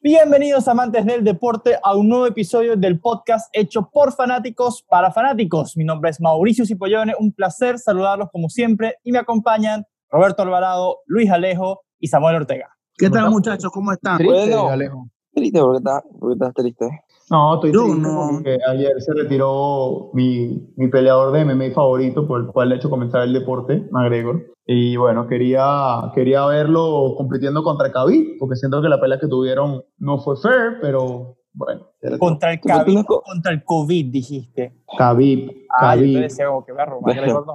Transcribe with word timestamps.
Bienvenidos 0.00 0.68
amantes 0.68 1.04
del 1.04 1.24
deporte 1.24 1.76
a 1.82 1.96
un 1.96 2.08
nuevo 2.08 2.26
episodio 2.26 2.76
del 2.76 3.00
podcast 3.00 3.50
hecho 3.52 3.90
por 3.92 4.12
fanáticos 4.12 4.84
para 4.88 5.10
fanáticos. 5.10 5.76
Mi 5.76 5.84
nombre 5.84 6.10
es 6.10 6.20
Mauricio 6.20 6.64
Cipollone, 6.64 7.14
un 7.18 7.32
placer 7.32 7.78
saludarlos 7.78 8.28
como 8.30 8.48
siempre 8.48 8.98
y 9.02 9.10
me 9.10 9.18
acompañan 9.18 9.84
Roberto 10.10 10.42
Alvarado, 10.42 10.98
Luis 11.06 11.28
Alejo 11.30 11.80
y 11.98 12.06
Samuel 12.06 12.36
Ortega. 12.36 12.68
¿Qué 12.96 13.10
tal 13.10 13.30
muchachos? 13.30 13.72
¿Cómo 13.72 13.90
están? 13.92 14.18
Triste, 14.18 14.34
Bueno. 14.34 14.68
Alejo. 14.68 15.08
Triste, 15.34 15.60
¿por 15.60 15.72
qué 15.72 15.78
estás, 15.78 16.02
por 16.18 16.28
qué 16.28 16.32
estás 16.34 16.54
triste? 16.54 17.04
No, 17.30 17.54
estoy 17.54 17.72
triste 17.72 17.98
no. 18.00 18.30
porque 18.32 18.58
ayer 18.68 18.92
se 19.00 19.12
retiró 19.14 20.10
mi, 20.14 20.72
mi 20.76 20.88
peleador 20.88 21.32
de 21.32 21.44
MMA 21.44 21.74
favorito, 21.74 22.26
por 22.26 22.40
el 22.40 22.46
cual 22.46 22.72
he 22.72 22.76
hecho 22.76 22.90
comenzar 22.90 23.22
el 23.22 23.32
deporte, 23.32 23.86
McGregor. 23.90 24.46
Y 24.66 24.96
bueno, 24.96 25.26
quería, 25.26 26.12
quería 26.14 26.44
verlo 26.46 27.14
compitiendo 27.16 27.62
contra 27.62 27.90
Khabib, 27.90 28.38
porque 28.38 28.56
siento 28.56 28.82
que 28.82 28.88
la 28.88 29.00
pelea 29.00 29.18
que 29.18 29.28
tuvieron 29.28 29.82
no 29.98 30.18
fue 30.18 30.36
fair, 30.36 30.78
pero 30.80 31.36
bueno. 31.54 31.87
Contra 32.20 32.52
el, 32.52 32.60
¿Tú 32.60 32.68
por 32.68 32.78
qué 32.78 32.84
COVID, 32.84 32.94
no 32.94 33.04
co- 33.04 33.22
contra 33.22 33.52
el 33.52 33.64
COVID, 33.64 34.06
dijiste. 34.12 34.72
Khabib, 34.96 35.50
Ah, 35.80 35.96
yo 35.96 36.02
te 36.02 36.06
Khabib. 36.08 36.20
decía 36.22 36.46
como 36.46 36.64
que 36.64 36.72
nos 36.72 36.78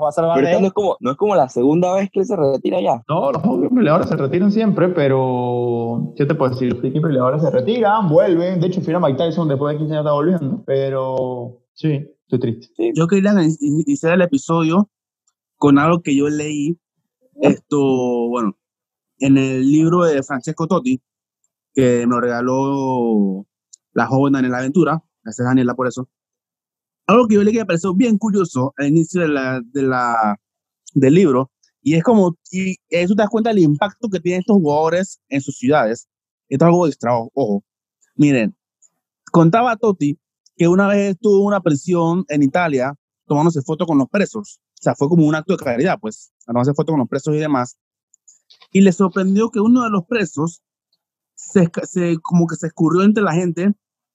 va 0.03 0.09
a 0.09 0.11
salvar 0.11 0.35
Pero 0.35 0.47
de 0.47 0.51
esta 0.51 0.61
no 0.61 0.67
es, 0.67 0.73
como, 0.73 0.97
no 0.99 1.11
es 1.11 1.17
como 1.17 1.35
la 1.35 1.47
segunda 1.47 1.93
vez 1.93 2.09
que 2.11 2.19
él 2.19 2.25
se 2.25 2.35
retira 2.35 2.81
ya. 2.81 3.01
Todos 3.07 3.33
los 3.33 3.71
peleadores 3.71 4.09
se 4.09 4.17
retiran 4.17 4.51
siempre, 4.51 4.89
pero 4.89 6.13
¿qué 6.17 6.25
te 6.25 6.35
puedo 6.35 6.51
decir? 6.51 6.73
Los 6.73 6.81
peleadores 7.03 7.41
se 7.41 7.49
retiran, 7.51 8.09
vuelven. 8.09 8.59
De 8.59 8.67
hecho, 8.67 8.81
fui 8.81 8.93
a 8.93 8.99
Mike 8.99 9.17
Tyson 9.17 9.47
después 9.47 9.73
de 9.73 9.77
15 9.79 9.93
años 9.93 10.03
está 10.05 10.13
volviendo. 10.13 10.63
Pero 10.65 11.61
sí, 11.73 12.05
estoy 12.23 12.39
triste. 12.39 12.91
Yo 12.95 13.07
quería 13.07 13.31
in- 13.41 13.55
iniciar 13.61 14.13
el 14.15 14.21
episodio 14.23 14.89
con 15.55 15.79
algo 15.79 16.01
que 16.01 16.15
yo 16.17 16.27
leí, 16.27 16.77
esto, 17.41 17.79
bueno, 18.29 18.57
en 19.19 19.37
el 19.37 19.71
libro 19.71 20.03
de 20.03 20.21
Francesco 20.21 20.67
Totti, 20.67 21.01
que 21.73 22.05
me 22.05 22.13
lo 22.15 22.19
regaló 22.19 23.45
la 23.93 24.07
joven 24.07 24.33
Daniela 24.33 24.57
Aventura, 24.59 25.03
gracias 25.23 25.45
Daniela 25.47 25.75
por 25.75 25.87
eso. 25.87 26.09
Algo 27.07 27.27
que 27.27 27.35
yo 27.35 27.43
leí 27.43 27.53
que 27.53 27.59
me 27.59 27.65
pareció 27.65 27.93
bien 27.93 28.17
curioso 28.17 28.73
al 28.77 28.87
inicio 28.87 29.21
de 29.21 29.27
la, 29.27 29.61
de 29.63 29.81
la, 29.83 30.37
del 30.93 31.13
libro, 31.13 31.51
y 31.81 31.95
es 31.95 32.03
como, 32.03 32.37
y 32.49 32.77
eso 32.89 33.13
te 33.13 33.21
das 33.23 33.29
cuenta 33.29 33.49
del 33.49 33.59
impacto 33.59 34.07
que 34.09 34.19
tienen 34.21 34.39
estos 34.39 34.55
jugadores 34.55 35.19
en 35.27 35.41
sus 35.41 35.57
ciudades. 35.57 36.07
Esto 36.47 36.65
es 36.65 36.67
algo 36.67 36.87
extra, 36.87 37.11
ojo. 37.33 37.63
Miren, 38.15 38.55
contaba 39.31 39.75
Totti 39.75 40.17
que 40.55 40.67
una 40.67 40.87
vez 40.87 41.11
estuvo 41.15 41.39
en 41.41 41.47
una 41.47 41.61
prisión 41.61 42.23
en 42.29 42.43
Italia 42.43 42.93
tomándose 43.25 43.61
fotos 43.63 43.85
con 43.87 43.97
los 43.97 44.07
presos. 44.07 44.59
O 44.79 44.83
sea, 44.83 44.95
fue 44.95 45.09
como 45.09 45.25
un 45.25 45.35
acto 45.35 45.57
de 45.57 45.63
caridad, 45.63 45.97
pues, 45.99 46.31
tomarse 46.45 46.73
fotos 46.73 46.93
con 46.93 46.99
los 46.99 47.09
presos 47.09 47.35
y 47.35 47.39
demás. 47.39 47.77
Y 48.71 48.81
le 48.81 48.91
sorprendió 48.93 49.49
que 49.49 49.59
uno 49.59 49.83
de 49.83 49.89
los 49.89 50.05
presos 50.05 50.61
se, 51.35 51.69
se- 51.83 52.17
como 52.21 52.47
que 52.47 52.55
se 52.55 52.67
escurrió 52.67 53.03
entre 53.03 53.23
la 53.23 53.33
gente 53.33 53.73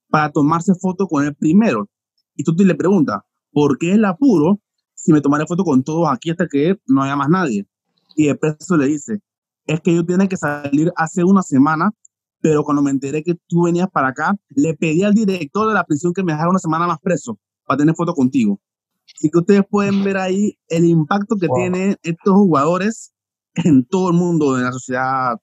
para 0.09 0.31
tomarse 0.31 0.73
foto 0.75 1.07
con 1.07 1.25
el 1.25 1.35
primero. 1.35 1.87
Y 2.35 2.43
tú 2.43 2.53
le 2.57 2.75
preguntas, 2.75 3.21
¿por 3.51 3.77
qué 3.77 3.93
el 3.93 4.05
apuro 4.05 4.59
si 4.95 5.13
me 5.13 5.21
tomaré 5.21 5.45
foto 5.45 5.63
con 5.63 5.83
todos 5.83 6.09
aquí 6.09 6.29
hasta 6.31 6.47
que 6.47 6.77
no 6.87 7.03
haya 7.03 7.15
más 7.15 7.29
nadie? 7.29 7.65
Y 8.15 8.27
el 8.27 8.37
preso 8.37 8.75
le 8.77 8.87
dice, 8.87 9.19
es 9.65 9.81
que 9.81 9.95
yo 9.95 10.05
tenía 10.05 10.27
que 10.27 10.37
salir 10.37 10.91
hace 10.95 11.23
una 11.23 11.41
semana, 11.41 11.91
pero 12.41 12.63
cuando 12.63 12.81
me 12.81 12.91
enteré 12.91 13.23
que 13.23 13.35
tú 13.47 13.63
venías 13.63 13.89
para 13.91 14.09
acá, 14.09 14.35
le 14.49 14.73
pedí 14.73 15.03
al 15.03 15.13
director 15.13 15.67
de 15.67 15.73
la 15.73 15.83
prisión 15.83 16.13
que 16.13 16.23
me 16.23 16.31
dejara 16.33 16.49
una 16.49 16.59
semana 16.59 16.87
más 16.87 16.99
preso 16.99 17.37
para 17.65 17.77
tener 17.77 17.95
foto 17.95 18.13
contigo. 18.13 18.59
Así 19.15 19.29
que 19.29 19.39
ustedes 19.39 19.63
pueden 19.69 20.03
ver 20.03 20.17
ahí 20.17 20.57
el 20.67 20.85
impacto 20.85 21.35
que 21.35 21.47
Wow. 21.47 21.55
tienen 21.57 21.95
estos 22.03 22.33
jugadores 22.33 23.13
en 23.55 23.85
todo 23.85 24.09
el 24.09 24.15
mundo, 24.15 24.57
en 24.57 24.63
la 24.63 24.71
sociedad, 24.71 25.33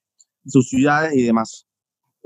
en 0.44 0.50
sus 0.50 0.68
ciudades 0.68 1.14
y 1.14 1.22
demás. 1.22 1.66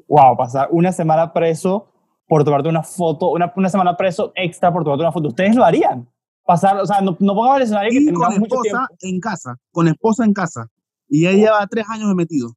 Wow, 0.09 0.37
pasar 0.37 0.69
una 0.71 0.93
semana 0.93 1.33
preso 1.33 1.93
por 2.31 2.45
tomarte 2.45 2.69
una 2.69 2.85
foto, 2.85 3.31
una, 3.31 3.53
una 3.57 3.69
semana 3.69 3.97
preso 3.97 4.31
extra 4.37 4.73
por 4.73 4.85
tomarte 4.85 5.03
una 5.03 5.11
foto. 5.11 5.29
¿Ustedes 5.29 5.57
lo 5.57 5.65
harían? 5.65 6.09
Pasar, 6.47 6.77
o 6.79 6.87
sea, 6.87 7.01
no, 7.01 7.17
no 7.19 7.35
pongamos 7.35 7.57
el 7.57 7.63
escenario 7.65 7.91
que 7.91 7.97
Y 7.99 8.07
tengamos 8.07 8.29
con 8.29 8.39
mucho 8.39 8.61
tiempo. 8.63 8.79
esposa 8.83 8.97
en 9.01 9.21
casa, 9.21 9.57
con 9.73 9.89
esposa 9.89 10.25
en 10.25 10.33
casa. 10.33 10.69
Y 11.09 11.27
ella 11.27 11.37
lleva 11.37 11.67
tres 11.67 11.85
años 11.91 12.15
metido. 12.15 12.51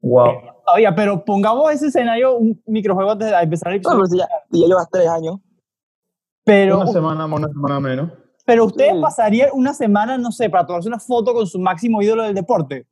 Wow. 0.00 0.30
Oye, 0.76 0.92
pero 0.94 1.24
pongamos 1.24 1.72
ese 1.72 1.88
escenario, 1.88 2.36
un 2.36 2.62
microjuego 2.66 3.10
antes 3.10 3.28
de 3.30 3.36
empezar 3.36 3.72
el 3.72 3.82
No, 3.82 3.90
pero 3.90 4.06
si 4.06 4.16
ya, 4.18 4.28
si 4.50 4.60
ya 4.60 4.66
llevas 4.68 4.88
tres 4.90 5.08
años. 5.08 5.38
pero, 6.44 6.76
Una 6.80 6.86
semana 6.92 7.26
más, 7.26 7.38
una 7.40 7.48
semana 7.48 7.80
menos. 7.80 8.12
pero 8.46 8.64
ustedes 8.64 8.92
Sí. 8.94 9.00
pasarían 9.02 9.50
una 9.54 9.74
semana, 9.74 10.18
no 10.18 10.30
sé, 10.32 10.48
para 10.48 10.64
tomarse 10.66 10.88
una 10.88 11.00
foto 11.00 11.34
con 11.34 11.46
su 11.48 11.58
máximo 11.58 12.00
ídolo 12.00 12.22
del 12.22 12.34
deporte. 12.34 12.86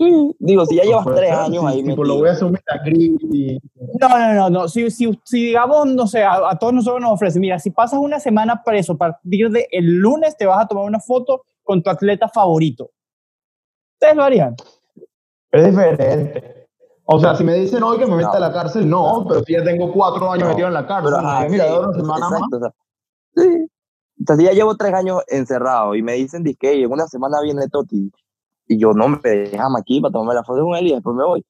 Sí. 0.00 0.34
Digo, 0.38 0.64
si 0.64 0.76
ya 0.76 0.84
llevas 0.84 1.04
Puede 1.04 1.18
tres 1.18 1.32
años 1.32 1.62
ahí 1.66 1.84
tipo, 1.84 2.02
lo 2.04 2.16
voy 2.16 2.30
a 2.30 2.44
un 2.46 2.52
metagrid 2.52 3.18
y 3.20 3.58
No, 4.00 4.08
no, 4.08 4.32
no, 4.32 4.48
no. 4.50 4.68
Si, 4.68 4.90
si, 4.90 5.20
si 5.24 5.46
digamos, 5.48 5.86
no 5.88 6.06
sé, 6.06 6.22
a, 6.24 6.48
a 6.48 6.58
todos 6.58 6.72
nosotros 6.72 7.02
nos 7.02 7.12
ofrecen, 7.12 7.42
mira, 7.42 7.58
si 7.58 7.70
pasas 7.70 7.98
una 8.00 8.18
semana 8.18 8.62
preso, 8.64 8.94
a 8.94 8.96
partir 8.96 9.50
del 9.50 9.66
el 9.70 9.84
lunes 9.98 10.38
te 10.38 10.46
vas 10.46 10.64
a 10.64 10.66
tomar 10.66 10.84
una 10.84 11.00
foto 11.00 11.42
con 11.62 11.82
tu 11.82 11.90
atleta 11.90 12.28
favorito. 12.30 12.90
¿Ustedes 13.96 14.16
lo 14.16 14.24
harían? 14.24 14.56
Es 15.52 15.66
diferente. 15.66 16.66
O 17.04 17.20
sea, 17.20 17.34
si 17.36 17.44
me 17.44 17.54
dicen 17.56 17.82
hoy 17.82 17.98
que 17.98 18.06
me 18.06 18.16
meta 18.16 18.30
No. 18.30 18.36
a 18.36 18.40
la 18.40 18.52
cárcel, 18.54 18.88
no, 18.88 19.26
pero 19.28 19.42
si 19.44 19.52
ya 19.52 19.62
tengo 19.62 19.92
cuatro 19.92 20.30
años 20.32 20.44
No. 20.44 20.50
metido 20.50 20.68
en 20.68 20.74
la 20.74 20.86
cárcel, 20.86 21.12
Pero, 21.14 21.28
ajá, 21.28 21.46
mira, 21.50 21.64
sí, 21.66 21.72
una 21.78 21.92
semana 21.92 22.30
más. 22.30 22.40
exacto, 22.40 22.56
o 22.56 22.60
sea, 22.60 22.72
sí. 23.36 23.66
O 24.22 24.24
sea, 24.26 24.36
si 24.36 24.44
ya 24.44 24.52
llevo 24.52 24.76
tres 24.76 24.94
años 24.94 25.22
encerrado 25.28 25.94
y 25.94 26.02
me 26.02 26.14
dicen 26.14 26.42
que 26.58 26.82
en 26.82 26.90
una 26.90 27.06
semana 27.06 27.42
viene 27.42 27.68
Toti 27.68 28.10
y 28.70 28.78
yo 28.78 28.92
no 28.92 29.08
me 29.08 29.18
déjame 29.24 29.80
aquí 29.80 30.00
para 30.00 30.12
tomarme 30.12 30.34
la 30.34 30.44
foto 30.44 30.62
con 30.62 30.76
él 30.76 30.86
y 30.86 30.92
después 30.92 31.16
me 31.16 31.24
voy. 31.24 31.44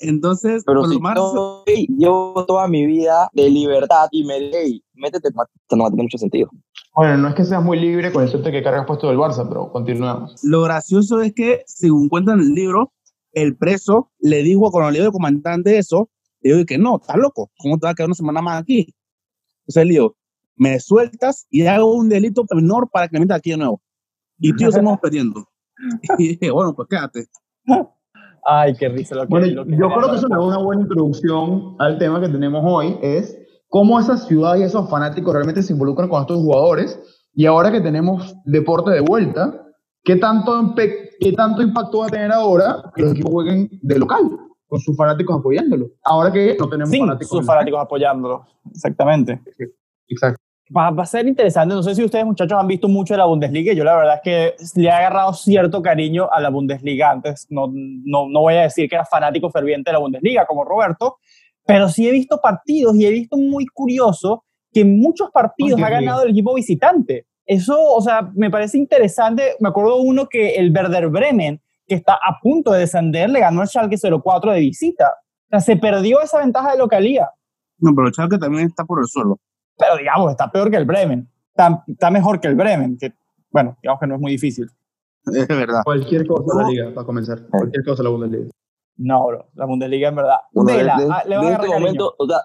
Entonces, 0.00 0.64
Pero 0.66 0.80
por 0.80 0.88
si 0.88 0.96
lo 0.96 1.00
más- 1.00 1.16
yo 1.16 1.62
llevo 1.66 2.44
toda 2.46 2.66
mi 2.66 2.84
vida 2.84 3.30
de 3.32 3.48
libertad 3.48 4.08
y 4.10 4.24
me 4.24 4.38
hey, 4.52 4.82
métete, 4.94 5.28
no 5.30 5.82
va 5.82 5.86
a 5.86 5.90
tener 5.90 6.02
mucho 6.02 6.18
sentido. 6.18 6.50
Bueno, 6.96 7.16
no 7.16 7.28
es 7.28 7.36
que 7.36 7.44
seas 7.44 7.62
muy 7.62 7.78
libre 7.78 8.12
con 8.12 8.24
el 8.24 8.28
suerte 8.28 8.50
que 8.50 8.62
cargas 8.62 8.86
puesto 8.86 9.06
del 9.06 9.18
Barça, 9.18 9.48
pero 9.48 9.70
continuemos. 9.70 10.34
lo 10.42 10.62
gracioso 10.62 11.20
es 11.20 11.32
que, 11.32 11.62
según 11.66 12.08
cuentan 12.08 12.40
en 12.40 12.48
el 12.48 12.54
libro, 12.54 12.92
el 13.32 13.56
preso 13.56 14.10
le 14.18 14.42
dijo 14.42 14.72
cuando 14.72 14.90
le 14.90 14.98
dijo 14.98 15.06
al 15.06 15.12
comandante 15.12 15.78
eso, 15.78 16.10
le 16.40 16.54
dijo 16.54 16.66
que 16.66 16.76
no, 16.76 16.96
estás 16.96 17.16
loco, 17.18 17.52
¿cómo 17.58 17.78
te 17.78 17.86
vas 17.86 17.92
a 17.92 17.94
quedar 17.94 18.08
una 18.08 18.16
semana 18.16 18.42
más 18.42 18.62
aquí? 18.62 18.92
Entonces 19.60 19.82
él 19.82 19.88
dijo, 19.90 20.16
me 20.56 20.80
sueltas 20.80 21.46
y 21.50 21.64
hago 21.66 21.94
un 21.94 22.08
delito 22.08 22.44
menor 22.52 22.90
para 22.90 23.06
que 23.06 23.12
me 23.14 23.20
metas 23.20 23.38
aquí 23.38 23.50
de 23.50 23.58
nuevo. 23.58 23.80
Y 24.40 24.50
tú 24.50 24.56
y 24.58 24.64
yo 24.64 24.72
seguimos 24.72 24.98
perdiendo. 24.98 25.46
Y 26.18 26.28
dije, 26.28 26.50
bueno, 26.50 26.74
pues 26.74 26.88
quédate. 26.88 27.26
Ay, 28.44 28.74
qué 28.76 28.88
risa 28.88 29.14
lo 29.14 29.22
que 29.22 29.28
Bueno, 29.28 29.46
lo 29.48 29.64
que 29.66 29.72
yo 29.72 29.88
creo 29.88 30.10
que 30.10 30.16
eso 30.16 30.26
es 30.26 30.38
una 30.38 30.58
buena 30.58 30.82
introducción 30.82 31.76
al 31.78 31.98
tema 31.98 32.20
que 32.20 32.28
tenemos 32.28 32.62
hoy, 32.66 32.98
es 33.02 33.36
cómo 33.68 34.00
esa 34.00 34.16
ciudad 34.16 34.56
y 34.56 34.62
esos 34.62 34.88
fanáticos 34.88 35.34
realmente 35.34 35.62
se 35.62 35.72
involucran 35.72 36.08
con 36.08 36.20
estos 36.22 36.38
jugadores. 36.38 36.98
Y 37.34 37.46
ahora 37.46 37.70
que 37.70 37.80
tenemos 37.80 38.34
deporte 38.44 38.90
de 38.90 39.00
vuelta, 39.00 39.66
¿qué 40.02 40.16
tanto, 40.16 40.74
qué 40.74 41.32
tanto 41.36 41.62
impacto 41.62 41.98
va 41.98 42.06
a 42.06 42.10
tener 42.10 42.32
ahora 42.32 42.82
que 42.94 43.02
los 43.02 43.12
equipos 43.12 43.30
jueguen 43.32 43.68
de 43.82 43.98
local, 43.98 44.30
con 44.66 44.80
sus 44.80 44.96
fanáticos 44.96 45.38
apoyándolo? 45.38 45.90
Ahora 46.04 46.32
que 46.32 46.56
no 46.58 46.68
tenemos 46.68 46.90
Sin 46.90 47.00
fanáticos. 47.00 47.38
sus 47.38 47.46
fanáticos 47.46 47.80
apoyándolo. 47.80 48.46
Exactamente. 48.70 49.40
Exacto. 50.08 50.42
Va, 50.76 50.90
va 50.90 51.02
a 51.02 51.06
ser 51.06 51.26
interesante. 51.26 51.74
No 51.74 51.82
sé 51.82 51.94
si 51.94 52.04
ustedes, 52.04 52.24
muchachos, 52.24 52.58
han 52.58 52.66
visto 52.66 52.88
mucho 52.88 53.14
de 53.14 53.18
la 53.18 53.24
Bundesliga. 53.24 53.72
Yo, 53.72 53.84
la 53.84 53.96
verdad, 53.96 54.14
es 54.16 54.20
que 54.22 54.80
le 54.80 54.88
he 54.88 54.90
agarrado 54.90 55.32
cierto 55.32 55.80
cariño 55.80 56.28
a 56.30 56.40
la 56.40 56.50
Bundesliga. 56.50 57.10
Antes, 57.10 57.46
no, 57.50 57.70
no, 57.72 58.28
no 58.28 58.40
voy 58.40 58.54
a 58.54 58.62
decir 58.62 58.88
que 58.88 58.96
era 58.96 59.04
fanático 59.04 59.50
ferviente 59.50 59.90
de 59.90 59.92
la 59.94 59.98
Bundesliga, 59.98 60.46
como 60.46 60.64
Roberto, 60.64 61.16
pero 61.66 61.88
sí 61.88 62.08
he 62.08 62.12
visto 62.12 62.40
partidos 62.40 62.96
y 62.96 63.06
he 63.06 63.10
visto 63.10 63.36
muy 63.36 63.66
curioso 63.66 64.44
que 64.72 64.80
en 64.80 64.98
muchos 64.98 65.30
partidos 65.30 65.80
ha 65.82 65.88
ganado 65.88 66.22
el 66.22 66.30
equipo 66.30 66.54
visitante. 66.54 67.26
Eso, 67.46 67.78
o 67.80 68.00
sea, 68.02 68.30
me 68.34 68.50
parece 68.50 68.76
interesante. 68.76 69.54
Me 69.60 69.70
acuerdo 69.70 69.96
uno 69.96 70.28
que 70.28 70.56
el 70.56 70.70
Werder 70.70 71.08
Bremen, 71.08 71.60
que 71.86 71.94
está 71.94 72.14
a 72.14 72.38
punto 72.42 72.72
de 72.72 72.80
descender, 72.80 73.30
le 73.30 73.40
ganó 73.40 73.62
al 73.62 73.68
Schalke 73.68 73.96
04 73.96 74.52
de 74.52 74.60
visita. 74.60 75.14
O 75.46 75.48
sea, 75.50 75.60
se 75.60 75.76
perdió 75.76 76.20
esa 76.20 76.40
ventaja 76.40 76.72
de 76.72 76.78
localía. 76.78 77.30
No, 77.78 77.94
pero 77.94 78.08
Schalke 78.12 78.38
también 78.38 78.66
está 78.66 78.84
por 78.84 79.00
el 79.00 79.06
suelo. 79.06 79.38
Pero 79.78 79.96
digamos, 79.96 80.30
está 80.30 80.50
peor 80.50 80.70
que 80.70 80.76
el 80.76 80.84
Bremen. 80.84 81.28
Está, 81.50 81.82
está 81.86 82.10
mejor 82.10 82.40
que 82.40 82.48
el 82.48 82.54
Bremen, 82.54 82.96
que, 82.98 83.12
bueno, 83.50 83.76
digamos 83.82 84.00
que 84.00 84.06
no 84.06 84.14
es 84.16 84.20
muy 84.20 84.32
difícil. 84.32 84.68
Es 85.34 85.46
verdad. 85.48 85.82
Cualquier 85.84 86.26
cosa 86.26 86.44
No. 86.54 86.60
la 86.62 86.68
liga, 86.68 86.94
para 86.94 87.06
comenzar. 87.06 87.46
Cualquier 87.48 87.84
cosa 87.84 88.02
la 88.02 88.08
Bundesliga. 88.10 88.50
No, 88.96 89.26
bro, 89.26 89.46
la 89.54 89.66
Bundesliga 89.66 90.08
en 90.08 90.16
verdad. 90.16 90.38
Bueno, 90.52 90.70
de, 90.72 90.76
Vela, 90.78 90.96
de- 90.98 91.08
ah, 91.10 91.22
le 91.26 91.36
va 91.36 91.42
a 91.42 91.44
de 91.44 91.50
este 91.52 91.60
cariño. 91.66 91.78
momento, 91.78 92.14
o 92.18 92.26
sea, 92.26 92.38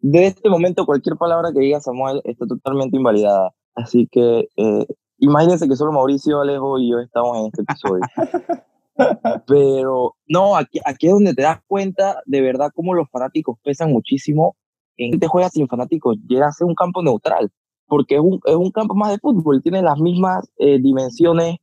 de 0.00 0.26
este 0.26 0.48
momento 0.50 0.86
cualquier 0.86 1.16
palabra 1.16 1.50
que 1.52 1.60
diga 1.60 1.80
Samuel 1.80 2.20
está 2.24 2.46
totalmente 2.46 2.96
invalidada. 2.96 3.50
Así 3.74 4.06
que 4.10 4.48
eh, 4.56 4.86
imagínense 5.18 5.68
que 5.68 5.74
solo 5.76 5.90
Mauricio, 5.92 6.40
Alejo 6.40 6.78
y 6.78 6.90
yo 6.90 6.98
estamos 7.00 7.36
en 7.38 7.46
este 7.46 7.62
episodio. 7.62 8.02
Pero 9.46 10.16
no, 10.28 10.56
aquí, 10.56 10.80
aquí 10.84 11.06
es 11.06 11.12
donde 11.12 11.34
te 11.34 11.42
das 11.42 11.60
cuenta 11.66 12.20
de 12.26 12.40
verdad 12.42 12.70
cómo 12.74 12.94
los 12.94 13.08
fanáticos 13.10 13.58
pesan 13.62 13.90
muchísimo. 13.92 14.56
En 14.98 15.18
te 15.18 15.26
juegas 15.26 15.52
sin 15.52 15.68
fanáticos, 15.68 16.16
llega 16.28 16.48
a 16.48 16.52
ser 16.52 16.66
un 16.66 16.74
campo 16.74 17.02
neutral. 17.02 17.50
porque 17.86 18.16
es 18.16 18.20
un, 18.20 18.40
es 18.44 18.54
un 18.54 18.70
campo 18.70 18.94
más 18.94 19.10
de 19.10 19.18
fútbol, 19.18 19.62
tiene 19.62 19.80
las 19.80 19.98
mismas 19.98 20.50
eh, 20.58 20.78
dimensiones 20.78 21.56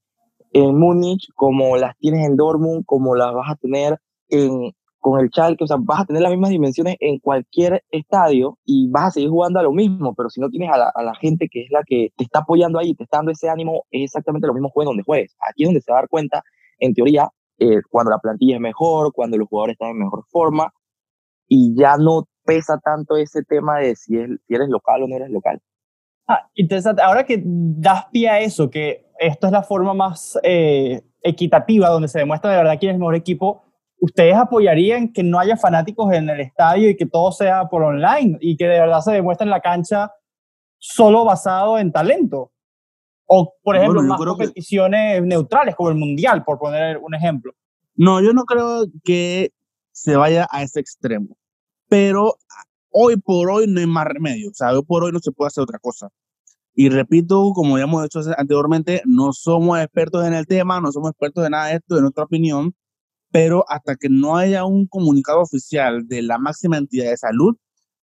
en 0.53 0.77
Múnich 0.79 1.27
como 1.35 1.77
las 1.77 1.95
tienes 1.97 2.25
en 2.25 2.35
Dortmund, 2.35 2.83
como 2.85 3.15
las 3.15 3.33
vas 3.33 3.51
a 3.51 3.55
tener 3.55 3.99
en, 4.29 4.71
con 4.99 5.19
el 5.19 5.29
Schalke, 5.29 5.63
o 5.63 5.67
sea, 5.67 5.77
vas 5.79 5.99
a 6.01 6.05
tener 6.05 6.23
las 6.23 6.31
mismas 6.31 6.49
dimensiones 6.49 6.95
en 6.99 7.19
cualquier 7.19 7.83
estadio 7.91 8.57
y 8.65 8.89
vas 8.89 9.03
a 9.05 9.11
seguir 9.11 9.29
jugando 9.29 9.59
a 9.59 9.63
lo 9.63 9.71
mismo, 9.71 10.15
pero 10.15 10.31
si 10.31 10.41
no 10.41 10.49
tienes 10.49 10.71
a 10.71 10.77
la, 10.77 10.91
a 10.95 11.03
la 11.03 11.13
gente 11.13 11.47
que 11.47 11.61
es 11.61 11.69
la 11.69 11.83
que 11.83 12.11
te 12.17 12.23
está 12.23 12.39
apoyando 12.39 12.79
ahí, 12.79 12.95
te 12.95 13.03
está 13.03 13.17
dando 13.17 13.31
ese 13.31 13.49
ánimo, 13.49 13.83
es 13.91 14.05
exactamente 14.05 14.47
lo 14.47 14.53
mismo 14.55 14.69
juego 14.69 14.89
donde 14.89 15.03
juegues. 15.03 15.35
Aquí 15.39 15.61
es 15.61 15.67
donde 15.67 15.81
se 15.81 15.91
va 15.91 15.99
a 15.99 16.01
dar 16.01 16.09
cuenta, 16.09 16.41
en 16.79 16.95
teoría, 16.95 17.29
eh, 17.59 17.81
cuando 17.89 18.11
la 18.11 18.17
plantilla 18.17 18.55
es 18.55 18.61
mejor, 18.61 19.13
cuando 19.13 19.37
los 19.37 19.47
jugadores 19.47 19.73
están 19.73 19.89
en 19.89 19.99
mejor 19.99 20.23
forma 20.29 20.73
y 21.47 21.75
ya 21.75 21.97
no 21.97 22.27
pesa 22.45 22.77
tanto 22.77 23.17
ese 23.17 23.43
tema 23.43 23.79
de 23.79 23.95
si, 23.95 24.17
es, 24.17 24.29
si 24.47 24.53
eres 24.55 24.69
local 24.69 25.03
o 25.03 25.07
no 25.07 25.15
eres 25.15 25.29
local. 25.29 25.61
Ah, 26.27 26.47
interesante. 26.55 27.01
Ahora 27.01 27.23
que 27.25 27.41
das 27.45 28.05
pie 28.11 28.29
a 28.29 28.39
eso, 28.39 28.69
que 28.69 29.05
esto 29.19 29.47
es 29.47 29.53
la 29.53 29.63
forma 29.63 29.93
más 29.93 30.37
eh, 30.43 31.01
equitativa, 31.21 31.89
donde 31.89 32.07
se 32.07 32.19
demuestra 32.19 32.51
de 32.51 32.57
verdad 32.57 32.77
quién 32.79 32.91
es 32.91 32.95
el 32.95 32.99
mejor 32.99 33.15
equipo, 33.15 33.63
¿ustedes 33.99 34.35
apoyarían 34.35 35.11
que 35.13 35.23
no 35.23 35.39
haya 35.39 35.55
fanáticos 35.57 36.11
en 36.13 36.29
el 36.29 36.39
estadio 36.41 36.89
y 36.89 36.95
que 36.97 37.05
todo 37.05 37.31
sea 37.31 37.65
por 37.69 37.83
online 37.83 38.37
y 38.41 38.57
que 38.57 38.65
de 38.67 38.79
verdad 38.79 39.01
se 39.01 39.11
demuestre 39.11 39.45
en 39.45 39.51
la 39.51 39.61
cancha 39.61 40.11
solo 40.77 41.25
basado 41.25 41.77
en 41.77 41.91
talento? 41.91 42.51
O, 43.27 43.53
por 43.63 43.75
ejemplo, 43.75 44.01
Bueno, 44.01 44.07
yo 44.07 44.09
más 44.13 44.21
creo 44.21 44.35
que- 44.37 44.43
competiciones 44.45 45.23
neutrales, 45.23 45.75
como 45.75 45.89
el 45.89 45.95
Mundial, 45.95 46.43
por 46.43 46.59
poner 46.59 46.97
un 46.97 47.15
ejemplo. 47.15 47.53
No, 47.95 48.21
yo 48.21 48.33
no 48.33 48.43
creo 48.45 48.85
que 49.03 49.51
se 49.91 50.15
vaya 50.15 50.47
a 50.51 50.61
ese 50.63 50.79
extremo. 50.79 51.35
Pero 51.87 52.35
hoy 52.89 53.17
por 53.17 53.49
hoy 53.49 53.67
no 53.67 53.79
hay 53.79 53.87
más 53.87 54.05
remedio. 54.05 54.49
O 54.49 54.53
sea, 54.53 54.71
hoy 54.73 54.83
por 54.83 55.03
hoy 55.03 55.11
no 55.11 55.19
se 55.19 55.31
puede 55.31 55.47
hacer 55.47 55.63
otra 55.63 55.79
cosa. 55.79 56.09
Y 56.73 56.89
repito, 56.89 57.51
como 57.53 57.77
ya 57.77 57.85
hemos 57.85 58.03
dicho 58.03 58.19
anteriormente, 58.37 59.01
no 59.05 59.31
somos 59.31 59.79
expertos 59.79 60.25
en 60.25 60.33
el 60.33 60.45
tema, 60.45 60.81
no 60.81 60.91
somos 60.91 61.11
expertos 61.11 61.45
en 61.45 61.51
nada 61.51 61.67
de 61.67 61.75
esto, 61.75 61.95
en 61.95 62.01
nuestra 62.01 62.25
opinión. 62.25 62.75
Pero 63.31 63.65
hasta 63.69 63.95
que 63.95 64.09
no 64.09 64.37
haya 64.37 64.65
un 64.65 64.87
comunicado 64.87 65.41
oficial 65.41 66.07
de 66.07 66.21
la 66.21 66.37
máxima 66.37 66.77
entidad 66.77 67.09
de 67.09 67.17
salud, 67.17 67.55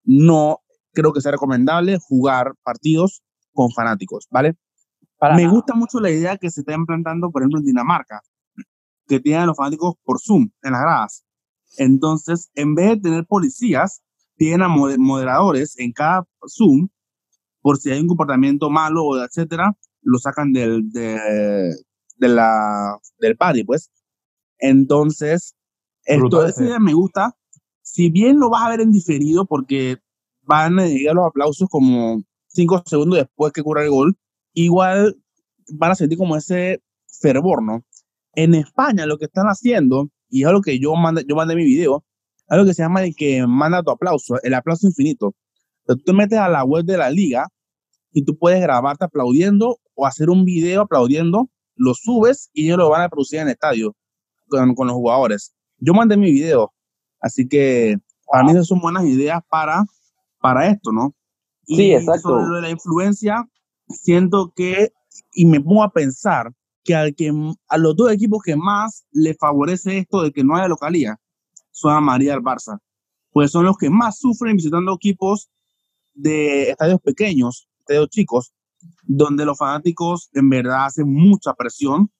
no 0.03 0.59
creo 0.93 1.13
que 1.13 1.21
sea 1.21 1.31
recomendable 1.31 1.97
jugar 2.01 2.53
partidos 2.63 3.23
con 3.53 3.71
fanáticos, 3.71 4.27
¿vale? 4.29 4.55
Para 5.17 5.35
Me 5.35 5.43
nada. 5.43 5.53
gusta 5.53 5.73
mucho 5.73 5.99
la 5.99 6.09
idea 6.09 6.37
que 6.37 6.49
se 6.49 6.61
está 6.61 6.73
implantando, 6.73 7.29
por 7.29 7.41
ejemplo, 7.41 7.59
en 7.59 7.65
Dinamarca, 7.65 8.21
que 9.07 9.19
tienen 9.19 9.41
a 9.43 9.45
los 9.45 9.57
fanáticos 9.57 9.95
por 10.03 10.19
Zoom 10.19 10.49
en 10.63 10.71
las 10.71 10.81
gradas. 10.81 11.25
Entonces, 11.77 12.49
en 12.55 12.75
vez 12.75 12.89
de 12.89 12.97
tener 12.97 13.25
policías, 13.25 14.01
tienen 14.37 14.61
a 14.63 14.67
moder- 14.67 14.99
moderadores 14.99 15.77
en 15.77 15.91
cada 15.91 16.27
Zoom, 16.47 16.89
por 17.61 17.77
si 17.77 17.91
hay 17.91 17.99
un 18.01 18.07
comportamiento 18.07 18.69
malo 18.69 19.05
o 19.05 19.17
etcétera, 19.23 19.77
lo 20.01 20.17
sacan 20.17 20.51
del, 20.51 20.89
de, 20.91 21.75
de 22.17 22.27
la, 22.27 22.97
del 23.19 23.37
party, 23.37 23.63
pues. 23.63 23.91
Entonces, 24.57 25.55
esto, 26.05 26.45
esa 26.45 26.63
idea 26.63 26.79
me 26.79 26.93
gusta. 26.93 27.35
Si 27.81 28.09
bien 28.09 28.39
lo 28.39 28.49
vas 28.49 28.63
a 28.63 28.69
ver 28.69 28.81
en 28.81 28.91
diferido, 28.91 29.45
porque 29.45 29.97
van 30.41 30.79
a 30.79 30.87
llegar 30.87 31.15
los 31.15 31.27
aplausos 31.27 31.69
como 31.69 32.23
cinco 32.47 32.81
segundos 32.85 33.19
después 33.19 33.53
que 33.53 33.61
ocurra 33.61 33.83
el 33.83 33.89
gol, 33.91 34.17
igual 34.53 35.17
van 35.73 35.91
a 35.91 35.95
sentir 35.95 36.17
como 36.17 36.35
ese 36.35 36.81
fervor, 37.21 37.61
¿no? 37.63 37.83
En 38.33 38.55
España 38.55 39.05
lo 39.05 39.17
que 39.17 39.25
están 39.25 39.47
haciendo, 39.47 40.09
y 40.31 40.41
es 40.41 40.47
algo 40.47 40.61
que 40.61 40.79
yo 40.79 40.95
mandé, 40.95 41.23
yo 41.27 41.35
mandé 41.35 41.55
mi 41.55 41.65
video, 41.65 42.03
algo 42.47 42.65
que 42.65 42.73
se 42.73 42.81
llama 42.81 43.03
el 43.03 43.15
que 43.15 43.45
manda 43.45 43.83
tu 43.83 43.91
aplauso, 43.91 44.41
el 44.41 44.53
aplauso 44.53 44.87
infinito. 44.87 45.35
Sea, 45.85 45.95
tú 45.95 46.03
te 46.03 46.13
metes 46.13 46.39
a 46.39 46.49
la 46.49 46.63
web 46.63 46.85
de 46.85 46.97
la 46.97 47.09
liga 47.09 47.47
y 48.11 48.23
tú 48.23 48.37
puedes 48.37 48.61
grabarte 48.61 49.05
aplaudiendo 49.05 49.79
o 49.93 50.07
hacer 50.07 50.29
un 50.29 50.45
video 50.45 50.81
aplaudiendo, 50.81 51.49
lo 51.75 51.93
subes 51.93 52.49
y 52.53 52.65
ellos 52.65 52.77
lo 52.77 52.89
van 52.89 53.03
a 53.03 53.09
producir 53.09 53.39
en 53.39 53.47
el 53.47 53.53
estadio 53.53 53.95
con, 54.47 54.73
con 54.73 54.87
los 54.87 54.95
jugadores. 54.95 55.53
Yo 55.77 55.93
mandé 55.93 56.17
mi 56.17 56.31
video, 56.31 56.73
así 57.19 57.47
que 57.47 57.97
para 58.25 58.43
mí 58.43 58.51
esas 58.51 58.67
son 58.67 58.79
buenas 58.79 59.03
ideas 59.05 59.41
para, 59.49 59.83
para 60.39 60.67
esto, 60.67 60.91
¿no? 60.91 61.13
Sí, 61.63 61.91
exacto. 61.93 62.29
Sobre 62.29 62.45
lo 62.45 62.55
de 62.55 62.61
la 62.61 62.69
influencia, 62.69 63.47
siento 63.89 64.53
que, 64.55 64.93
y 65.33 65.45
me 65.45 65.59
pongo 65.59 65.83
a 65.83 65.91
pensar, 65.91 66.53
que, 66.83 66.95
al 66.95 67.15
que 67.15 67.31
a 67.67 67.77
los 67.77 67.95
dos 67.95 68.11
equipos 68.11 68.41
que 68.43 68.55
más 68.55 69.05
le 69.11 69.33
favorece 69.33 69.99
esto 69.99 70.21
de 70.21 70.31
que 70.31 70.43
no 70.43 70.55
haya 70.55 70.67
localía 70.67 71.17
son 71.71 71.93
a 71.93 72.01
María 72.01 72.33
del 72.33 72.41
Barça, 72.41 72.79
pues 73.31 73.51
son 73.51 73.65
los 73.65 73.77
que 73.77 73.89
más 73.89 74.19
sufren 74.19 74.55
visitando 74.55 74.93
equipos 74.93 75.49
de 76.13 76.71
estadios 76.71 76.99
pequeños, 77.01 77.69
estadios 77.79 78.09
chicos, 78.09 78.53
donde 79.03 79.45
los 79.45 79.57
fanáticos 79.57 80.29
en 80.33 80.49
verdad 80.49 80.85
hacen 80.85 81.11
mucha 81.11 81.53
presión 81.53 82.11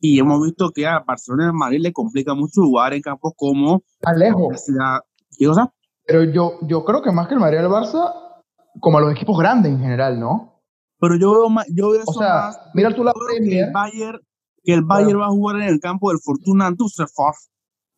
y 0.00 0.18
hemos 0.18 0.44
visto 0.44 0.70
que 0.70 0.86
a 0.86 1.00
Barcelona 1.00 1.46
y 1.46 1.48
a 1.48 1.52
Madrid 1.52 1.80
le 1.80 1.92
complica 1.92 2.34
mucho 2.34 2.62
jugar 2.62 2.94
en 2.94 3.02
campos 3.02 3.32
como 3.36 3.82
Alejo, 4.02 4.50
la. 4.68 5.02
¿Qué 5.36 5.46
cosa? 5.46 5.72
pero 6.08 6.24
yo, 6.24 6.54
yo 6.62 6.86
creo 6.86 7.02
que 7.02 7.12
más 7.12 7.28
que 7.28 7.34
el 7.34 7.40
Madrid 7.40 7.58
y 7.58 7.60
el 7.60 7.68
Barça, 7.68 8.14
como 8.80 8.96
a 8.96 9.02
los 9.02 9.12
equipos 9.12 9.38
grandes 9.38 9.70
en 9.70 9.78
general, 9.78 10.18
¿no? 10.18 10.57
Pero 11.00 11.16
yo 11.16 11.32
veo, 11.32 11.48
más, 11.48 11.66
yo 11.68 11.90
veo 11.90 12.00
O 12.00 12.10
eso 12.10 12.18
sea, 12.18 12.34
más 12.34 12.60
mira 12.74 12.94
tú 12.94 13.04
la 13.04 13.12
que 13.12 13.60
el 13.60 13.72
Bayern, 13.72 14.20
que 14.64 14.74
el 14.74 14.82
Bayern 14.82 15.20
va 15.20 15.26
a 15.26 15.30
jugar 15.30 15.56
en 15.56 15.68
el 15.68 15.80
campo 15.80 16.10
del 16.10 16.18
Fortuna 16.18 16.70
Düsseldorf 16.70 17.36